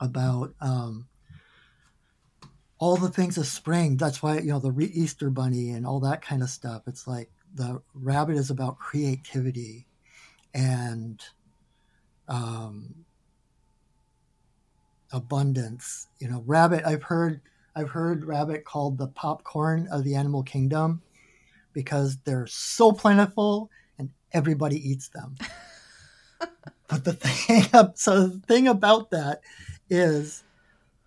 [0.00, 1.08] about um,
[2.78, 3.96] all the things of spring.
[3.96, 6.82] That's why you know the re- easter bunny and all that kind of stuff.
[6.86, 9.86] It's like the rabbit is about creativity
[10.54, 11.20] and
[12.28, 12.94] um,
[15.12, 17.40] abundance you know rabbit i've heard
[17.74, 21.00] i've heard rabbit called the popcorn of the animal kingdom
[21.72, 25.36] because they're so plentiful and everybody eats them
[26.88, 27.62] but the thing
[27.94, 29.40] so the thing about that
[29.90, 30.44] is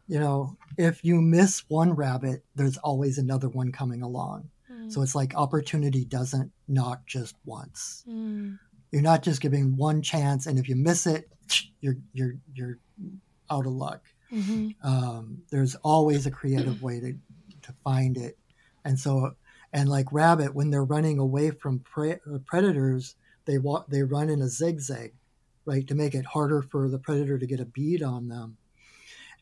[0.07, 4.89] you know if you miss one rabbit there's always another one coming along Mm.
[4.89, 8.57] so it's like opportunity doesn't knock just once Mm.
[8.91, 11.29] you're not just giving one chance and if you miss it
[11.81, 12.77] you're you're you're
[13.51, 14.01] out of luck.
[14.31, 14.75] Mhm.
[14.81, 17.13] um, there's always a creative way to
[17.63, 18.37] to find it.
[18.85, 19.35] And so
[19.73, 24.29] and like rabbit when they're running away from pre- uh, predators they walk they run
[24.29, 25.13] in a zigzag
[25.65, 28.57] right to make it harder for the predator to get a bead on them.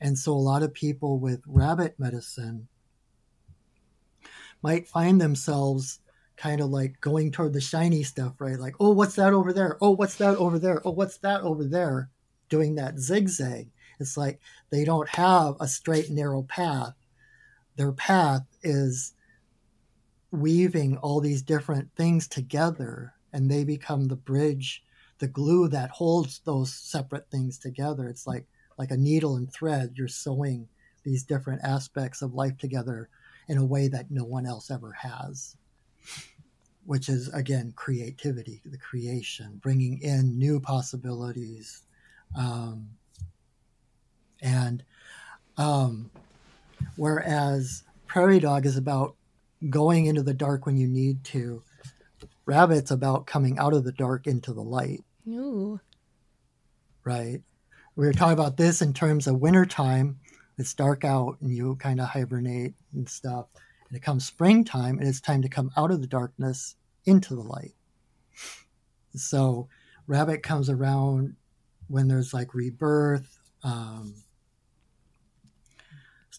[0.01, 2.67] And so a lot of people with rabbit medicine
[4.61, 5.99] might find themselves
[6.35, 8.59] kind of like going toward the shiny stuff right?
[8.59, 9.77] Like oh what's that over there?
[9.81, 10.81] Oh what's that over there?
[10.85, 12.09] Oh what's that over there?
[12.49, 13.69] Doing that zigzag
[13.99, 14.39] it's like
[14.69, 16.93] they don't have a straight narrow path.
[17.75, 19.13] Their path is
[20.31, 24.83] weaving all these different things together and they become the bridge
[25.19, 28.07] the glue that holds those separate things together.
[28.07, 28.45] It's like
[28.77, 29.93] like a needle and thread.
[29.95, 30.69] You're sewing
[31.03, 33.09] these different aspects of life together
[33.49, 35.57] in a way that no one else ever has
[36.85, 41.83] which is again creativity the creation bringing in new possibilities
[42.35, 42.87] um,
[44.41, 44.83] and
[45.57, 46.09] um,
[46.95, 49.15] whereas prairie dog is about
[49.69, 51.61] going into the dark when you need to
[52.45, 55.03] rabbit's about coming out of the dark into the light.
[55.27, 55.79] Ooh.
[57.03, 57.41] right?
[57.95, 60.19] We were talking about this in terms of wintertime
[60.59, 63.45] it's dark out and you kind of hibernate and stuff
[63.87, 66.75] and it comes springtime and it's time to come out of the darkness
[67.05, 67.73] into the light.
[69.15, 69.69] So
[70.05, 71.37] rabbit comes around
[71.87, 74.15] when there's like rebirth um,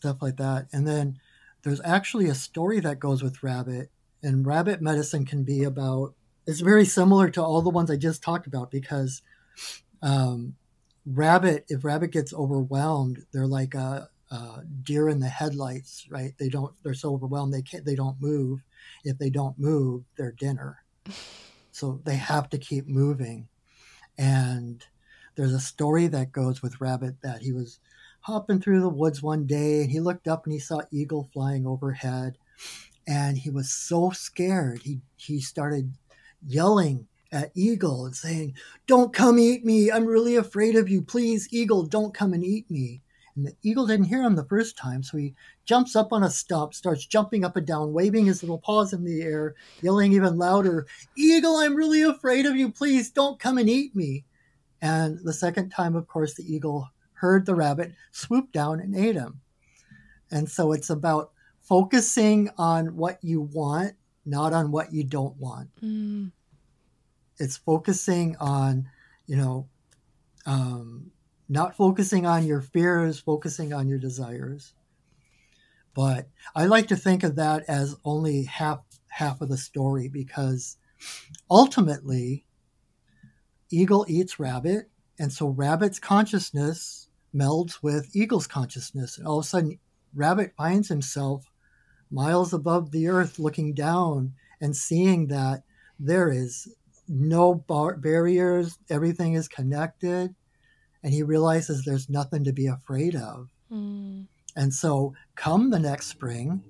[0.00, 0.66] stuff like that.
[0.72, 1.18] And then
[1.62, 3.90] there's actually a story that goes with rabbit
[4.22, 6.14] and rabbit medicine can be about
[6.46, 9.22] it's very similar to all the ones i just talked about because
[10.02, 10.56] um,
[11.06, 16.34] rabbit if rabbit gets overwhelmed they're like a, a deer in the headlights right?
[16.38, 18.62] They don't they're so overwhelmed they can't they don't move.
[19.04, 20.82] If they don't move they're dinner.
[21.72, 23.46] So they have to keep moving.
[24.18, 24.84] And
[25.36, 27.78] there's a story that goes with rabbit that he was
[28.20, 31.66] hopping through the woods one day and he looked up and he saw eagle flying
[31.66, 32.36] overhead
[33.06, 35.92] and he was so scared he he started
[36.46, 38.54] yelling at eagle and saying
[38.86, 42.70] don't come eat me i'm really afraid of you please eagle don't come and eat
[42.70, 43.00] me.
[43.36, 46.30] And the eagle didn't hear him the first time so he jumps up on a
[46.30, 50.36] stump starts jumping up and down waving his little paws in the air yelling even
[50.36, 54.24] louder eagle i'm really afraid of you please don't come and eat me.
[54.82, 56.90] And the second time of course the eagle
[57.20, 59.40] heard the rabbit swoop down and ate him.
[60.30, 63.94] And so it's about focusing on what you want
[64.26, 65.68] not on what you don't want.
[65.82, 66.32] Mm.
[67.38, 68.88] it's focusing on
[69.26, 69.68] you know
[70.46, 71.10] um,
[71.48, 74.74] not focusing on your fears focusing on your desires.
[75.94, 80.76] But I like to think of that as only half half of the story because
[81.50, 82.46] ultimately
[83.70, 89.48] eagle eats rabbit and so rabbit's consciousness melds with eagle's consciousness and all of a
[89.48, 89.78] sudden
[90.14, 91.44] rabbit finds himself
[92.10, 95.62] miles above the earth looking down and seeing that
[95.98, 96.68] there is
[97.08, 100.34] no bar- barriers everything is connected
[101.02, 104.26] and he realizes there's nothing to be afraid of mm.
[104.56, 106.62] and so come the next spring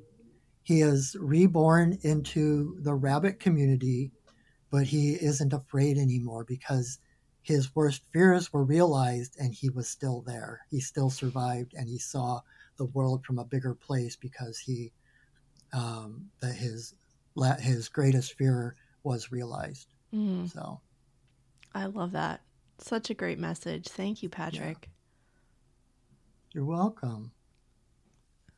[0.71, 4.13] he is reborn into the rabbit community,
[4.71, 7.01] but he isn't afraid anymore because
[7.51, 10.61] his worst fears were realized and he was still there.
[10.71, 12.43] He still survived and he saw
[12.77, 14.93] the world from a bigger place because he
[15.73, 16.95] um, that his
[17.59, 19.89] his greatest fear was realized.
[20.15, 20.49] Mm.
[20.49, 20.81] So,
[21.75, 22.43] I love that.
[22.79, 23.89] Such a great message.
[23.89, 24.79] Thank you, Patrick.
[24.83, 24.89] Yeah.
[26.53, 27.33] You're welcome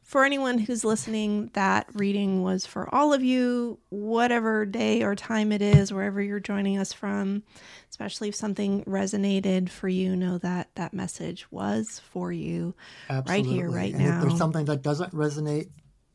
[0.03, 5.53] for anyone who's listening, that reading was for all of you, whatever day or time
[5.53, 7.43] it is, wherever you're joining us from.
[7.89, 12.75] Especially if something resonated for you, know that that message was for you
[13.09, 13.33] Absolutely.
[13.33, 14.17] right here, right and now.
[14.17, 15.69] If there's something that doesn't resonate,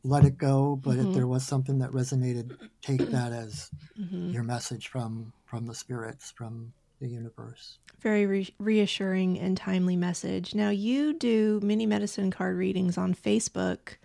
[0.04, 0.76] let it go.
[0.76, 1.08] But mm-hmm.
[1.08, 4.30] if there was something that resonated, take that as mm-hmm.
[4.30, 7.78] your message from from the spirits, from the universe.
[8.00, 10.54] Very re- reassuring and timely message.
[10.54, 13.96] Now, you do mini medicine card readings on Facebook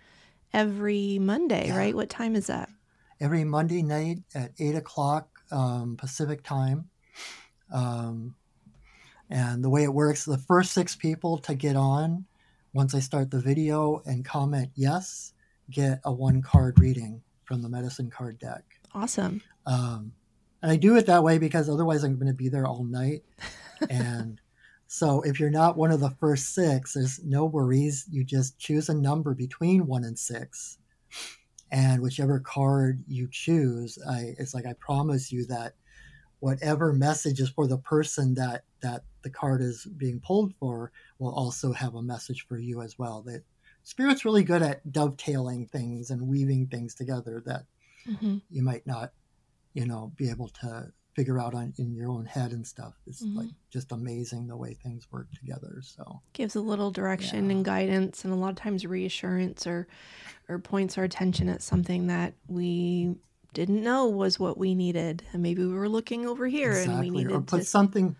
[0.52, 1.76] every Monday, yeah.
[1.76, 1.94] right?
[1.94, 2.68] What time is that?
[3.20, 6.88] Every Monday night at 8 o'clock um, Pacific time.
[7.72, 8.34] Um,
[9.30, 12.26] and the way it works, the first six people to get on,
[12.72, 15.32] once I start the video and comment yes,
[15.70, 18.64] get a one card reading from the medicine card deck.
[18.92, 19.40] Awesome.
[19.66, 20.12] Um,
[20.64, 23.22] and I do it that way because otherwise I'm going to be there all night.
[23.90, 24.40] and
[24.86, 28.06] so if you're not one of the first six, there's no worries.
[28.10, 30.78] You just choose a number between one and six.
[31.70, 35.74] And whichever card you choose, I, it's like I promise you that
[36.40, 41.34] whatever message is for the person that that the card is being pulled for will
[41.34, 43.20] also have a message for you as well.
[43.26, 43.42] That
[43.82, 47.66] spirit's really good at dovetailing things and weaving things together that
[48.08, 48.38] mm-hmm.
[48.48, 49.12] you might not
[49.74, 52.94] you know, be able to figure out on in your own head and stuff.
[53.06, 53.38] It's mm-hmm.
[53.38, 55.80] like just amazing the way things work together.
[55.82, 57.56] So gives a little direction yeah.
[57.56, 59.86] and guidance, and a lot of times reassurance or
[60.48, 63.14] or points our attention at something that we
[63.52, 66.92] didn't know was what we needed, and maybe we were looking over here exactly.
[66.92, 67.64] and we needed or put to...
[67.64, 68.16] something.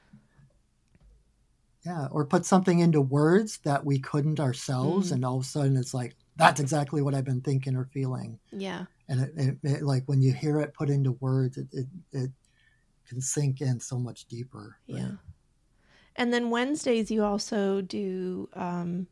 [1.85, 5.17] Yeah, or put something into words that we couldn't ourselves, mm-hmm.
[5.17, 8.39] and all of a sudden it's like that's exactly what I've been thinking or feeling.
[8.51, 11.87] Yeah and it, it, it, like when you hear it put into words it, it,
[12.13, 12.31] it
[13.07, 14.99] can sink in so much deeper right?
[14.99, 15.11] yeah.
[16.17, 19.07] And then wednesdays you also do um,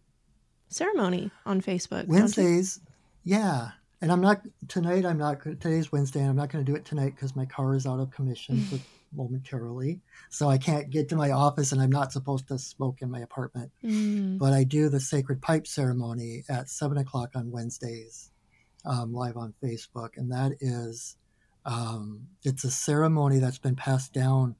[0.69, 2.81] ceremony on facebook wednesdays
[3.25, 3.71] yeah.
[4.01, 6.85] And i'm not tonight i'm not today's wednesday and i'm not going to do it
[6.85, 8.79] tonight because my car is out of commission for
[9.15, 10.01] momentarily.
[10.31, 13.21] So i can't get to my office and i'm not supposed to smoke in my
[13.21, 13.71] apartment.
[13.85, 14.39] Mm.
[14.39, 18.32] but i do the sacred pipe ceremony at seven o'clock on wednesdays
[18.85, 21.17] um, live on Facebook, and that is
[21.65, 24.57] um, it's a ceremony that's been passed down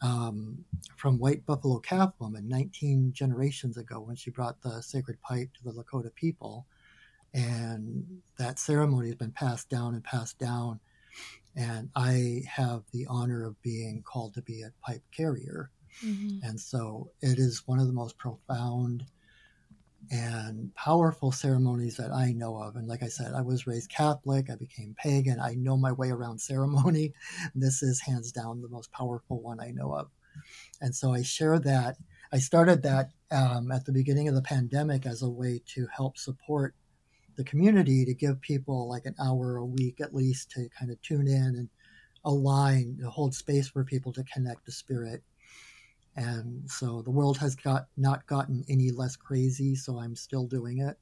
[0.00, 0.64] um,
[0.96, 5.64] from White Buffalo Calf Woman 19 generations ago when she brought the sacred pipe to
[5.64, 6.66] the Lakota people.
[7.34, 10.80] And that ceremony has been passed down and passed down.
[11.56, 15.70] And I have the honor of being called to be a pipe carrier.
[16.04, 16.46] Mm-hmm.
[16.46, 19.04] And so it is one of the most profound
[20.10, 22.76] and powerful ceremonies that I know of.
[22.76, 26.10] And like I said, I was raised Catholic, I became pagan, I know my way
[26.10, 27.12] around ceremony.
[27.54, 30.08] This is hands down the most powerful one I know of.
[30.80, 31.96] And so I share that.
[32.32, 36.18] I started that um, at the beginning of the pandemic as a way to help
[36.18, 36.74] support
[37.36, 41.00] the community to give people like an hour a week at least to kind of
[41.02, 41.68] tune in and
[42.24, 45.22] align, to hold space for people to connect to spirit
[46.18, 50.78] and so the world has got not gotten any less crazy so i'm still doing
[50.78, 50.98] it.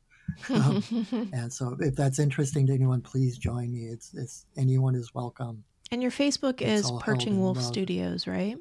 [0.50, 0.82] Um,
[1.32, 3.86] and so if that's interesting to anyone please join me.
[3.86, 5.64] It's it's anyone is welcome.
[5.90, 8.58] And your facebook it's is perching wolf studios right?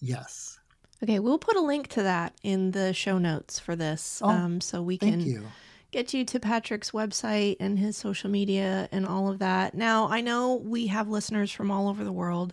[0.00, 0.58] Yes.
[1.02, 4.60] Okay we'll put a link to that in the show notes for this oh, um,
[4.60, 5.44] so we can you
[5.94, 9.74] get you to Patrick's website and his social media and all of that.
[9.74, 12.52] Now, I know we have listeners from all over the world.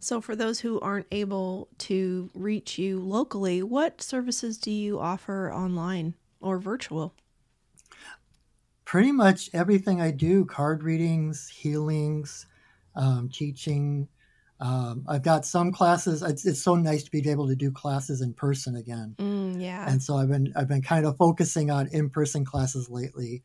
[0.00, 5.54] So, for those who aren't able to reach you locally, what services do you offer
[5.54, 7.14] online or virtual?
[8.84, 12.46] Pretty much everything I do card readings, healings,
[12.96, 14.08] um, teaching.
[14.60, 16.22] Um, I've got some classes.
[16.22, 19.14] It's, it's, so nice to be able to do classes in person again.
[19.18, 19.90] Mm, yeah.
[19.90, 23.42] And so I've been I've been kind of focusing on in person classes lately,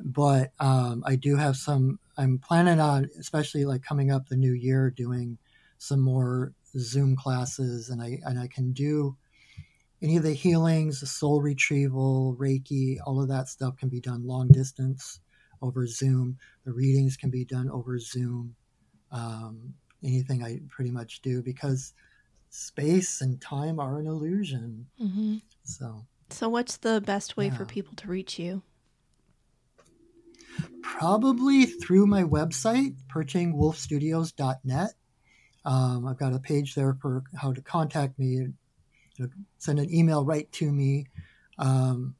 [0.00, 2.00] but um, I do have some.
[2.18, 5.38] I'm planning on, especially like coming up the new year, doing
[5.78, 9.16] some more Zoom classes, and I and I can do
[10.02, 14.48] any of the healings, soul retrieval, Reiki, all of that stuff can be done long
[14.48, 15.20] distance
[15.62, 16.38] over Zoom.
[16.64, 18.56] The readings can be done over Zoom.
[19.12, 21.92] Um, anything I pretty much do because
[22.50, 24.86] space and time are an illusion.
[25.00, 25.36] Mm-hmm.
[25.64, 27.56] So, so what's the best way yeah.
[27.56, 28.62] for people to reach you?
[30.82, 34.90] Probably through my website, perchingwolfstudios.net.
[35.64, 38.48] Um, I've got a page there for how to contact me,
[39.58, 41.06] send an email right to me.
[41.58, 42.16] Um,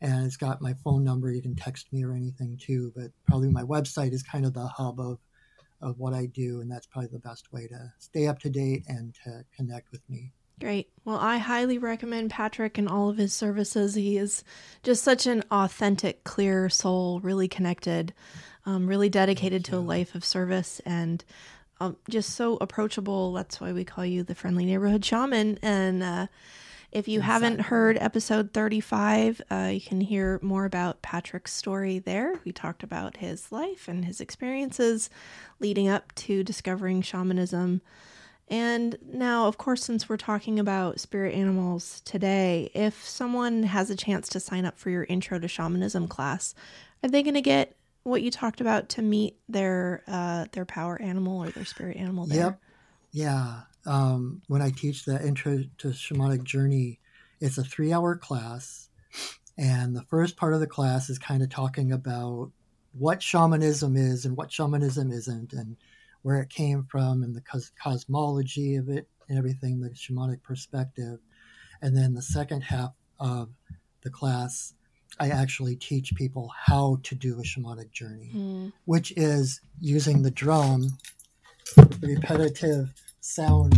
[0.00, 1.30] and it's got my phone number.
[1.30, 4.66] You can text me or anything too, but probably my website is kind of the
[4.66, 5.18] hub of
[5.80, 8.84] of what I do, and that's probably the best way to stay up to date
[8.88, 10.32] and to connect with me.
[10.58, 10.88] Great.
[11.04, 13.94] Well, I highly recommend Patrick and all of his services.
[13.94, 14.42] He is
[14.82, 18.14] just such an authentic, clear soul, really connected,
[18.64, 21.22] um, really dedicated to a life of service, and
[21.78, 23.34] um, just so approachable.
[23.34, 25.58] That's why we call you the friendly neighborhood shaman.
[25.60, 26.26] And uh,
[26.92, 27.32] if you exactly.
[27.32, 32.40] haven't heard episode 35, uh, you can hear more about Patrick's story there.
[32.44, 35.10] We talked about his life and his experiences
[35.60, 37.82] leading up to discovering shamanism.
[38.48, 43.96] And now, of course, since we're talking about spirit animals today, if someone has a
[43.96, 46.54] chance to sign up for your intro to shamanism class,
[47.02, 51.00] are they going to get what you talked about to meet their uh, their power
[51.02, 52.38] animal or their spirit animal there?
[52.38, 52.60] Yep.
[53.10, 56.98] Yeah um, when I teach the intro to shamanic journey,
[57.40, 58.88] it's a three hour class.
[59.58, 62.50] And the first part of the class is kind of talking about
[62.92, 65.76] what shamanism is and what shamanism isn't, and
[66.22, 71.20] where it came from, and the cos- cosmology of it, and everything, the shamanic perspective.
[71.80, 73.50] And then the second half of
[74.02, 74.74] the class,
[75.18, 78.72] I actually teach people how to do a shamanic journey, mm.
[78.84, 80.98] which is using the drum,
[82.00, 82.92] repetitive
[83.26, 83.74] sound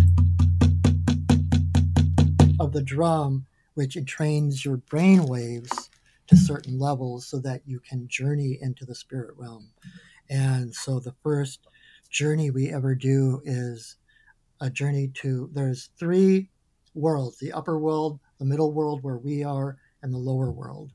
[2.61, 5.91] of the drum, which entrains your brain waves
[6.27, 9.71] to certain levels so that you can journey into the spirit realm.
[10.29, 11.67] And so the first
[12.11, 13.97] journey we ever do is
[14.61, 16.51] a journey to there's three
[16.95, 20.93] worlds the upper world, the middle world where we are, and the lower world.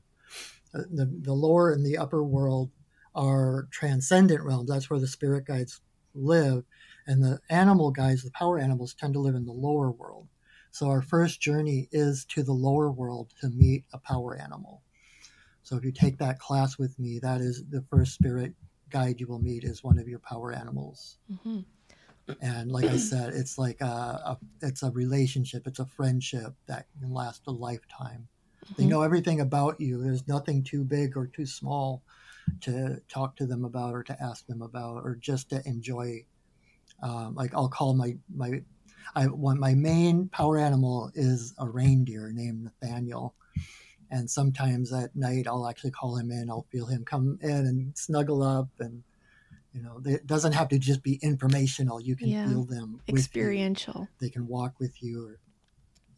[0.74, 2.70] Uh, the, the lower and the upper world
[3.14, 4.68] are transcendent realms.
[4.68, 5.80] That's where the spirit guides
[6.14, 6.64] live.
[7.06, 10.28] And the animal guys, the power animals, tend to live in the lower world.
[10.70, 14.82] So our first journey is to the lower world to meet a power animal.
[15.62, 18.54] So if you take that class with me, that is the first spirit
[18.90, 21.18] guide you will meet is one of your power animals.
[21.32, 21.60] Mm-hmm.
[22.40, 26.86] And like I said, it's like a, a, it's a relationship, it's a friendship that
[26.98, 28.28] can last a lifetime.
[28.64, 28.74] Mm-hmm.
[28.76, 30.02] They know everything about you.
[30.02, 32.02] There's nothing too big or too small
[32.62, 36.24] to talk to them about or to ask them about or just to enjoy
[37.04, 38.62] um, like I'll call my my
[39.14, 43.34] I one my main power animal is a reindeer named Nathaniel,
[44.10, 46.50] and sometimes at night I'll actually call him in.
[46.50, 49.02] I'll feel him come in and snuggle up, and
[49.74, 52.00] you know it doesn't have to just be informational.
[52.00, 52.48] You can yeah.
[52.48, 54.08] feel them experiential.
[54.18, 55.38] They can walk with you, or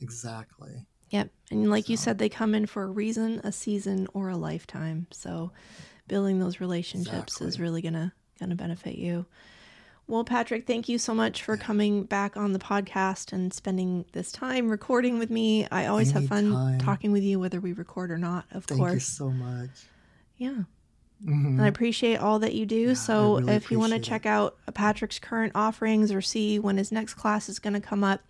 [0.01, 0.87] exactly.
[1.11, 1.91] Yep, and like so.
[1.91, 5.09] you said, they come in for a reason, a season, or a lifetime.
[5.11, 5.51] So
[6.07, 7.49] building those relationships exactly.
[7.49, 9.27] is really gonna gonna benefit you.
[10.09, 14.31] Well, Patrick, thank you so much for coming back on the podcast and spending this
[14.31, 15.67] time recording with me.
[15.71, 16.51] I always Anytime.
[16.51, 18.91] have fun talking with you, whether we record or not, of thank course.
[18.91, 19.71] Thank you so much.
[20.37, 20.63] Yeah.
[21.25, 21.47] Mm-hmm.
[21.47, 22.89] And I appreciate all that you do.
[22.89, 26.77] Yeah, so really if you want to check out Patrick's current offerings or see when
[26.77, 28.21] his next class is going to come up,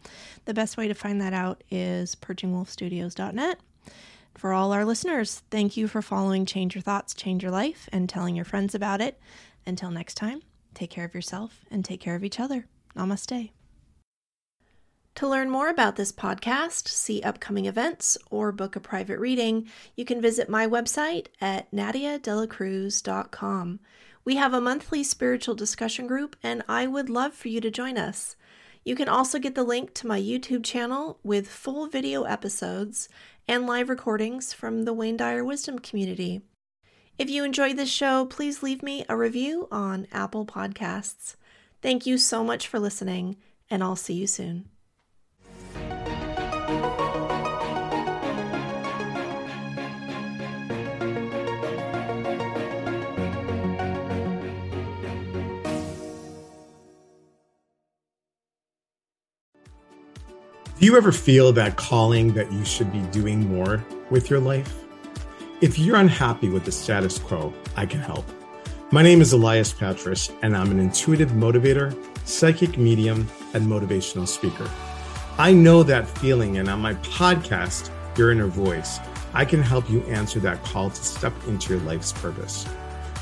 [0.44, 3.58] the best way to find that out is perchingwolfstudios.net.
[4.34, 8.08] For all our listeners, thank you for following Change Your Thoughts, Change Your Life, and
[8.08, 9.18] telling your friends about it.
[9.66, 10.42] Until next time.
[10.76, 12.66] Take care of yourself and take care of each other.
[12.94, 13.48] Namaste.
[15.14, 20.04] To learn more about this podcast, see upcoming events, or book a private reading, you
[20.04, 23.80] can visit my website at nadiadelacruz.com.
[24.26, 27.96] We have a monthly spiritual discussion group, and I would love for you to join
[27.96, 28.36] us.
[28.84, 33.08] You can also get the link to my YouTube channel with full video episodes
[33.48, 36.42] and live recordings from the Wayne Dyer Wisdom community.
[37.18, 41.36] If you enjoyed this show, please leave me a review on Apple Podcasts.
[41.80, 43.36] Thank you so much for listening,
[43.70, 44.68] and I'll see you soon.
[60.78, 64.85] Do you ever feel that calling that you should be doing more with your life?
[65.66, 68.24] If you're unhappy with the status quo, I can help.
[68.92, 71.92] My name is Elias Patras, and I'm an intuitive motivator,
[72.24, 74.70] psychic medium, and motivational speaker.
[75.38, 79.00] I know that feeling, and on my podcast, Your Inner Voice,
[79.34, 82.64] I can help you answer that call to step into your life's purpose.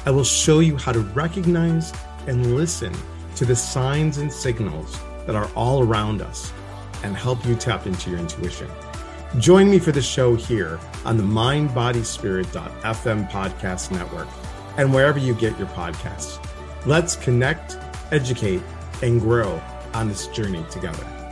[0.04, 1.94] I will show you how to recognize
[2.26, 2.92] and listen
[3.36, 6.52] to the signs and signals that are all around us
[7.04, 8.68] and help you tap into your intuition.
[9.38, 14.28] Join me for the show here on the mindbodyspirit.fm podcast network
[14.76, 16.38] and wherever you get your podcasts.
[16.86, 17.76] Let's connect,
[18.12, 18.62] educate,
[19.02, 19.60] and grow
[19.92, 21.23] on this journey together.